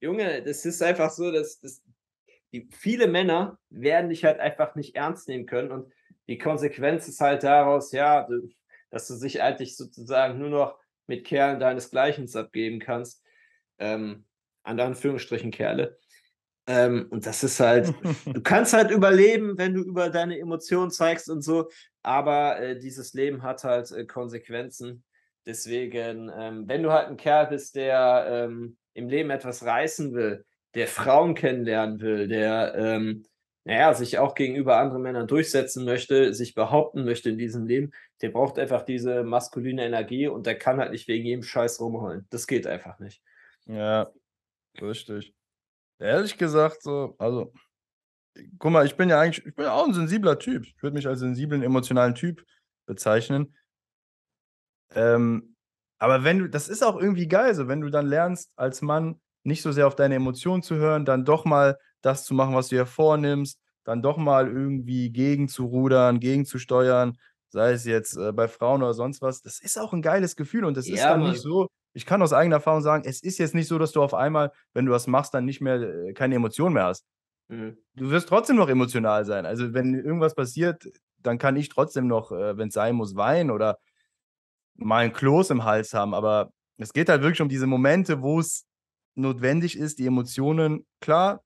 Junge, 0.00 0.42
das 0.42 0.64
ist 0.66 0.82
einfach 0.82 1.10
so, 1.10 1.30
dass, 1.30 1.60
dass 1.60 1.82
die, 2.54 2.68
viele 2.70 3.08
Männer 3.08 3.58
werden 3.68 4.10
dich 4.10 4.24
halt 4.24 4.38
einfach 4.38 4.76
nicht 4.76 4.94
ernst 4.94 5.28
nehmen 5.28 5.46
können. 5.46 5.72
Und 5.72 5.92
die 6.28 6.38
Konsequenz 6.38 7.08
ist 7.08 7.20
halt 7.20 7.42
daraus, 7.42 7.90
ja, 7.90 8.28
dass 8.90 9.08
du 9.08 9.14
sich 9.14 9.42
eigentlich 9.42 9.76
sozusagen 9.76 10.38
nur 10.38 10.50
noch 10.50 10.78
mit 11.08 11.26
Kerlen 11.26 11.58
deinesgleichen 11.58 12.32
abgeben 12.34 12.78
kannst. 12.78 13.22
Ähm, 13.78 14.24
an 14.62 14.78
Anführungsstrichen 14.80 15.50
Kerle. 15.50 15.98
Ähm, 16.66 17.08
und 17.10 17.26
das 17.26 17.44
ist 17.44 17.60
halt, 17.60 17.92
du 18.24 18.40
kannst 18.40 18.72
halt 18.72 18.90
überleben, 18.90 19.58
wenn 19.58 19.74
du 19.74 19.82
über 19.82 20.08
deine 20.08 20.38
Emotionen 20.38 20.90
zeigst 20.90 21.28
und 21.28 21.42
so, 21.42 21.68
aber 22.02 22.60
äh, 22.60 22.78
dieses 22.78 23.12
Leben 23.14 23.42
hat 23.42 23.64
halt 23.64 23.90
äh, 23.90 24.06
Konsequenzen. 24.06 25.04
Deswegen, 25.44 26.30
ähm, 26.34 26.66
wenn 26.66 26.82
du 26.82 26.92
halt 26.92 27.08
ein 27.08 27.18
Kerl 27.18 27.48
bist, 27.48 27.74
der 27.74 28.26
ähm, 28.28 28.78
im 28.94 29.08
Leben 29.08 29.28
etwas 29.28 29.64
reißen 29.64 30.14
will, 30.14 30.46
der 30.74 30.88
Frauen 30.88 31.34
kennenlernen 31.34 32.00
will, 32.00 32.28
der 32.28 32.74
ähm, 32.76 33.24
naja, 33.64 33.94
sich 33.94 34.18
auch 34.18 34.34
gegenüber 34.34 34.76
anderen 34.76 35.02
Männern 35.02 35.26
durchsetzen 35.26 35.84
möchte, 35.86 36.34
sich 36.34 36.54
behaupten 36.54 37.04
möchte 37.04 37.30
in 37.30 37.38
diesem 37.38 37.66
Leben, 37.66 37.92
der 38.20 38.28
braucht 38.28 38.58
einfach 38.58 38.82
diese 38.82 39.24
maskuline 39.24 39.84
Energie 39.84 40.28
und 40.28 40.46
der 40.46 40.58
kann 40.58 40.78
halt 40.78 40.92
nicht 40.92 41.08
wegen 41.08 41.24
jedem 41.24 41.42
Scheiß 41.42 41.80
rumholen. 41.80 42.26
Das 42.28 42.46
geht 42.46 42.66
einfach 42.66 42.98
nicht. 42.98 43.22
Ja, 43.64 44.10
richtig. 44.80 45.34
Ehrlich 45.98 46.36
gesagt, 46.36 46.82
so, 46.82 47.14
also, 47.18 47.54
guck 48.58 48.70
mal, 48.70 48.84
ich 48.84 48.96
bin 48.96 49.08
ja 49.08 49.18
eigentlich, 49.18 49.46
ich 49.46 49.54
bin 49.54 49.64
ja 49.64 49.72
auch 49.72 49.86
ein 49.86 49.94
sensibler 49.94 50.38
Typ. 50.38 50.66
Ich 50.66 50.82
würde 50.82 50.94
mich 50.94 51.06
als 51.06 51.20
sensiblen, 51.20 51.62
emotionalen 51.62 52.14
Typ 52.14 52.44
bezeichnen. 52.84 53.56
Ähm, 54.94 55.56
aber 55.98 56.22
wenn 56.22 56.40
du, 56.40 56.48
das 56.50 56.68
ist 56.68 56.82
auch 56.82 57.00
irgendwie 57.00 57.28
geil, 57.28 57.54
so 57.54 57.66
wenn 57.66 57.80
du 57.80 57.88
dann 57.88 58.06
lernst, 58.06 58.52
als 58.56 58.82
Mann 58.82 59.22
nicht 59.44 59.62
so 59.62 59.72
sehr 59.72 59.86
auf 59.86 59.94
deine 59.94 60.16
Emotionen 60.16 60.62
zu 60.62 60.76
hören, 60.76 61.04
dann 61.04 61.24
doch 61.24 61.44
mal 61.44 61.78
das 62.00 62.24
zu 62.24 62.34
machen, 62.34 62.54
was 62.54 62.68
du 62.68 62.76
dir 62.76 62.86
vornimmst, 62.86 63.60
dann 63.84 64.02
doch 64.02 64.16
mal 64.16 64.48
irgendwie 64.48 65.10
gegen 65.10 65.48
zu 65.48 65.66
rudern, 65.66 66.20
gegen 66.20 66.44
zu 66.44 66.58
steuern, 66.58 67.18
sei 67.48 67.72
es 67.72 67.84
jetzt 67.84 68.16
äh, 68.16 68.32
bei 68.32 68.48
Frauen 68.48 68.82
oder 68.82 68.94
sonst 68.94 69.22
was. 69.22 69.42
Das 69.42 69.60
ist 69.60 69.78
auch 69.78 69.92
ein 69.92 70.02
geiles 70.02 70.36
Gefühl 70.36 70.64
und 70.64 70.76
das 70.76 70.88
ist 70.88 71.02
dann 71.02 71.20
Mann. 71.20 71.30
nicht 71.30 71.40
so, 71.40 71.68
ich 71.92 72.06
kann 72.06 72.22
aus 72.22 72.32
eigener 72.32 72.56
Erfahrung 72.56 72.82
sagen, 72.82 73.04
es 73.06 73.22
ist 73.22 73.38
jetzt 73.38 73.54
nicht 73.54 73.68
so, 73.68 73.78
dass 73.78 73.92
du 73.92 74.02
auf 74.02 74.14
einmal, 74.14 74.52
wenn 74.72 74.86
du 74.86 74.92
was 74.92 75.06
machst, 75.06 75.32
dann 75.32 75.44
nicht 75.44 75.60
mehr 75.60 75.80
äh, 75.80 76.12
keine 76.12 76.34
Emotionen 76.34 76.74
mehr 76.74 76.86
hast. 76.86 77.04
Mhm. 77.48 77.78
Du 77.94 78.10
wirst 78.10 78.28
trotzdem 78.28 78.56
noch 78.56 78.68
emotional 78.68 79.24
sein. 79.24 79.46
Also 79.46 79.72
wenn 79.74 79.94
irgendwas 79.94 80.34
passiert, 80.34 80.84
dann 81.18 81.38
kann 81.38 81.56
ich 81.56 81.68
trotzdem 81.68 82.06
noch, 82.06 82.32
äh, 82.32 82.56
wenn 82.56 82.68
es 82.68 82.74
sein 82.74 82.96
muss, 82.96 83.14
weinen 83.14 83.50
oder 83.50 83.78
mal 84.74 85.04
ein 85.04 85.12
Kloß 85.12 85.50
im 85.50 85.64
Hals 85.64 85.94
haben. 85.94 86.14
Aber 86.14 86.50
es 86.78 86.92
geht 86.92 87.08
halt 87.08 87.22
wirklich 87.22 87.42
um 87.42 87.48
diese 87.48 87.66
Momente, 87.66 88.22
wo 88.22 88.40
es 88.40 88.66
notwendig 89.14 89.78
ist, 89.78 89.98
die 89.98 90.06
Emotionen 90.06 90.86
klar 91.00 91.42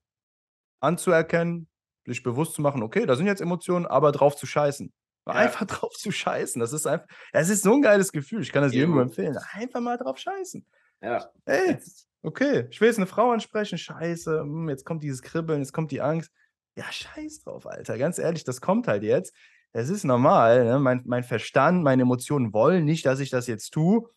anzuerkennen, 0.81 1.69
sich 2.07 2.23
bewusst 2.23 2.55
zu 2.55 2.63
machen, 2.63 2.83
okay, 2.83 3.07
da 3.07 3.17
sind 3.17 3.27
jetzt 3.27 3.41
Emotionen, 3.41 3.87
aber 3.87 4.13
drauf 4.13 4.37
zu 4.37 4.47
scheißen. 4.47 4.93
Ja. 5.27 5.35
Einfach 5.35 5.67
drauf 5.67 5.93
zu 5.95 6.11
scheißen. 6.11 6.61
Das 6.61 6.73
ist 6.73 6.87
einfach, 6.87 7.07
es 7.33 7.49
ist 7.49 7.63
so 7.63 7.75
ein 7.75 7.83
geiles 7.83 8.13
Gefühl. 8.13 8.43
Ich 8.43 8.53
kann 8.53 8.63
das 8.63 8.73
jedem 8.73 8.99
empfehlen. 8.99 9.37
Einfach 9.53 9.81
mal 9.81 9.97
drauf 9.97 10.19
scheißen. 10.19 10.65
Ja. 11.03 11.31
Ey, 11.45 11.79
okay, 12.23 12.67
ich 12.71 12.81
will 12.81 12.89
jetzt 12.89 12.99
eine 12.99 13.07
Frau 13.07 13.31
ansprechen. 13.31 13.79
Scheiße, 13.79 14.41
hm, 14.41 14.69
jetzt 14.69 14.85
kommt 14.85 15.03
dieses 15.03 15.23
Kribbeln, 15.23 15.61
jetzt 15.61 15.73
kommt 15.73 15.91
die 15.91 16.01
Angst. 16.01 16.33
Ja, 16.77 16.85
scheiß 16.91 17.41
drauf, 17.41 17.67
Alter. 17.67 17.99
Ganz 17.99 18.19
ehrlich, 18.19 18.45
das 18.45 18.61
kommt 18.61 18.89
halt 18.89 19.03
jetzt. 19.03 19.35
Es 19.73 19.91
ist 19.91 20.05
normal. 20.05 20.65
Ne? 20.65 20.79
Mein, 20.79 21.03
mein 21.05 21.25
Verstand, 21.25 21.83
meine 21.83 22.03
Emotionen 22.03 22.53
wollen 22.53 22.85
nicht, 22.85 23.05
dass 23.05 23.21
ich 23.21 23.31
das 23.31 23.47
jetzt 23.47 23.71
tue. 23.71 24.09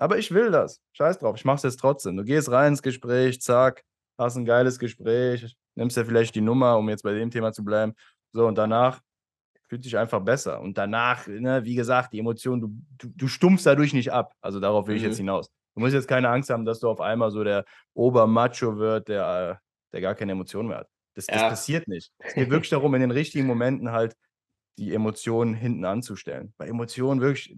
Aber 0.00 0.16
ich 0.16 0.32
will 0.32 0.50
das. 0.50 0.80
Scheiß 0.92 1.18
drauf, 1.18 1.36
ich 1.36 1.44
mach's 1.44 1.62
jetzt 1.62 1.78
trotzdem. 1.78 2.16
Du 2.16 2.24
gehst 2.24 2.50
rein 2.50 2.72
ins 2.72 2.82
Gespräch, 2.82 3.40
zack, 3.42 3.84
hast 4.16 4.36
ein 4.36 4.46
geiles 4.46 4.78
Gespräch, 4.78 5.54
nimmst 5.74 5.96
ja 5.96 6.04
vielleicht 6.04 6.34
die 6.34 6.40
Nummer, 6.40 6.78
um 6.78 6.88
jetzt 6.88 7.02
bei 7.02 7.12
dem 7.12 7.30
Thema 7.30 7.52
zu 7.52 7.62
bleiben. 7.62 7.92
So, 8.32 8.46
und 8.46 8.56
danach 8.56 9.00
fühlt 9.68 9.84
sich 9.84 9.98
einfach 9.98 10.20
besser. 10.20 10.60
Und 10.60 10.78
danach, 10.78 11.26
ne, 11.26 11.64
wie 11.64 11.74
gesagt, 11.74 12.14
die 12.14 12.18
Emotionen, 12.18 12.60
du, 12.62 12.68
du, 12.98 13.12
du 13.14 13.28
stumpfst 13.28 13.66
dadurch 13.66 13.92
nicht 13.92 14.10
ab. 14.10 14.32
Also 14.40 14.58
darauf 14.58 14.86
will 14.86 14.94
mhm. 14.94 14.96
ich 14.96 15.02
jetzt 15.02 15.16
mhm. 15.16 15.24
hinaus. 15.24 15.50
Du 15.74 15.80
musst 15.80 15.92
jetzt 15.92 16.08
keine 16.08 16.30
Angst 16.30 16.48
haben, 16.48 16.64
dass 16.64 16.80
du 16.80 16.88
auf 16.88 17.00
einmal 17.00 17.30
so 17.30 17.44
der 17.44 17.66
Obermacho 17.92 18.78
wird, 18.78 19.08
der, 19.08 19.60
der 19.92 20.00
gar 20.00 20.14
keine 20.14 20.32
Emotionen 20.32 20.68
mehr 20.70 20.78
hat. 20.78 20.88
Das, 21.14 21.26
das 21.26 21.42
passiert 21.42 21.88
nicht. 21.88 22.10
Es 22.18 22.34
geht 22.34 22.50
wirklich 22.50 22.70
darum, 22.70 22.94
in 22.94 23.02
den 23.02 23.10
richtigen 23.10 23.46
Momenten 23.46 23.92
halt 23.92 24.16
die 24.78 24.94
Emotionen 24.94 25.52
hinten 25.52 25.84
anzustellen. 25.84 26.54
Bei 26.56 26.66
Emotionen 26.66 27.20
wirklich, 27.20 27.54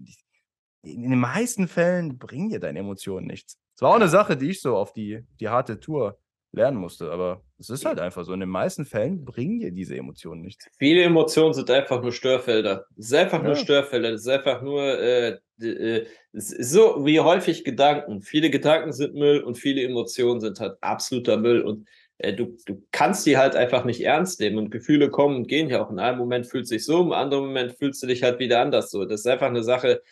in 0.83 1.09
den 1.09 1.19
meisten 1.19 1.67
Fällen 1.67 2.17
bringen 2.17 2.49
dir 2.49 2.59
deine 2.59 2.79
Emotionen 2.79 3.25
nichts. 3.25 3.57
Das 3.75 3.81
war 3.81 3.91
auch 3.91 3.95
eine 3.95 4.09
Sache, 4.09 4.37
die 4.37 4.51
ich 4.51 4.61
so 4.61 4.75
auf 4.75 4.93
die, 4.93 5.23
die 5.39 5.49
harte 5.49 5.79
Tour 5.79 6.17
lernen 6.51 6.77
musste. 6.77 7.11
Aber 7.11 7.41
es 7.57 7.69
ist 7.69 7.85
halt 7.85 7.99
einfach 7.99 8.23
so. 8.23 8.33
In 8.33 8.39
den 8.39 8.49
meisten 8.49 8.85
Fällen 8.85 9.25
bringen 9.25 9.59
dir 9.59 9.71
diese 9.71 9.97
Emotionen 9.97 10.41
nichts. 10.41 10.67
Viele 10.77 11.03
Emotionen 11.03 11.53
sind 11.53 11.69
einfach 11.71 12.01
nur 12.01 12.11
Störfelder. 12.11 12.85
Es 12.97 13.05
ist 13.05 13.13
einfach 13.13 13.39
ja. 13.39 13.47
nur 13.47 13.55
Störfelder. 13.55 14.11
Es 14.11 14.21
ist 14.21 14.27
einfach 14.27 14.61
nur 14.61 14.83
äh, 14.83 15.39
äh, 15.61 16.05
so 16.33 17.05
wie 17.05 17.19
häufig 17.19 17.63
Gedanken. 17.63 18.21
Viele 18.21 18.49
Gedanken 18.49 18.93
sind 18.93 19.15
Müll 19.15 19.41
und 19.41 19.57
viele 19.57 19.81
Emotionen 19.81 20.41
sind 20.41 20.59
halt 20.59 20.77
absoluter 20.81 21.37
Müll. 21.37 21.61
Und 21.61 21.87
äh, 22.19 22.33
du, 22.33 22.57
du 22.65 22.83
kannst 22.91 23.25
die 23.25 23.37
halt 23.37 23.55
einfach 23.55 23.83
nicht 23.85 24.01
ernst 24.01 24.39
nehmen. 24.39 24.59
Und 24.59 24.69
Gefühle 24.69 25.09
kommen 25.09 25.37
und 25.37 25.47
gehen 25.47 25.69
ja 25.69 25.83
auch. 25.83 25.89
In 25.89 25.99
einem 25.99 26.19
Moment 26.19 26.45
fühlt 26.45 26.67
sich 26.67 26.85
so, 26.85 27.01
im 27.01 27.11
anderen 27.11 27.45
Moment 27.45 27.73
fühlst 27.79 28.03
du 28.03 28.07
dich 28.07 28.21
halt 28.21 28.39
wieder 28.39 28.61
anders 28.61 28.91
so. 28.91 29.05
Das 29.05 29.21
ist 29.21 29.27
einfach 29.27 29.47
eine 29.47 29.63
Sache, 29.63 30.03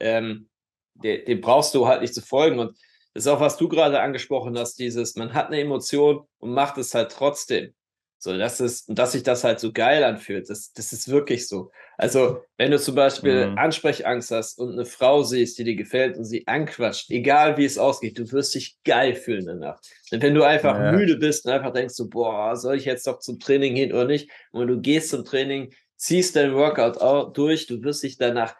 ähm, 0.00 0.48
dem, 0.94 1.24
dem 1.24 1.40
brauchst 1.40 1.74
du 1.74 1.86
halt 1.86 2.02
nicht 2.02 2.14
zu 2.14 2.22
folgen. 2.22 2.58
Und 2.58 2.76
das 3.14 3.24
ist 3.24 3.28
auch, 3.28 3.40
was 3.40 3.56
du 3.56 3.68
gerade 3.68 4.00
angesprochen 4.00 4.58
hast, 4.58 4.78
dieses, 4.78 5.16
man 5.16 5.34
hat 5.34 5.48
eine 5.48 5.60
Emotion 5.60 6.26
und 6.38 6.52
macht 6.52 6.78
es 6.78 6.94
halt 6.94 7.12
trotzdem. 7.12 7.74
So, 8.20 8.36
das 8.36 8.60
ist, 8.60 8.88
und 8.88 8.98
dass 8.98 9.12
sich 9.12 9.22
das 9.22 9.44
halt 9.44 9.60
so 9.60 9.72
geil 9.72 10.02
anfühlt, 10.02 10.50
das, 10.50 10.72
das 10.72 10.92
ist 10.92 11.08
wirklich 11.08 11.46
so. 11.46 11.70
Also, 11.96 12.42
wenn 12.56 12.72
du 12.72 12.78
zum 12.80 12.96
Beispiel 12.96 13.50
mhm. 13.50 13.58
Ansprechangst 13.58 14.32
hast 14.32 14.58
und 14.58 14.72
eine 14.72 14.84
Frau 14.84 15.22
siehst, 15.22 15.56
die 15.58 15.64
dir 15.64 15.76
gefällt 15.76 16.16
und 16.16 16.24
sie 16.24 16.44
anquatscht, 16.48 17.10
egal 17.10 17.56
wie 17.56 17.64
es 17.64 17.78
ausgeht, 17.78 18.18
du 18.18 18.30
wirst 18.32 18.56
dich 18.56 18.76
geil 18.84 19.14
fühlen 19.14 19.46
danach. 19.46 19.80
Und 20.10 20.20
wenn 20.20 20.34
du 20.34 20.42
einfach 20.42 20.76
ja. 20.76 20.90
müde 20.90 21.16
bist 21.16 21.46
und 21.46 21.52
einfach 21.52 21.72
denkst 21.72 21.94
so, 21.94 22.08
boah, 22.08 22.56
soll 22.56 22.76
ich 22.76 22.86
jetzt 22.86 23.06
doch 23.06 23.20
zum 23.20 23.38
Training 23.38 23.76
gehen 23.76 23.92
oder 23.92 24.06
nicht? 24.06 24.28
Und 24.50 24.66
du 24.66 24.80
gehst 24.80 25.10
zum 25.10 25.24
Training, 25.24 25.72
ziehst 25.94 26.34
dein 26.34 26.54
Workout 26.54 27.36
durch, 27.36 27.68
du 27.68 27.82
wirst 27.84 28.02
dich 28.02 28.18
danach 28.18 28.56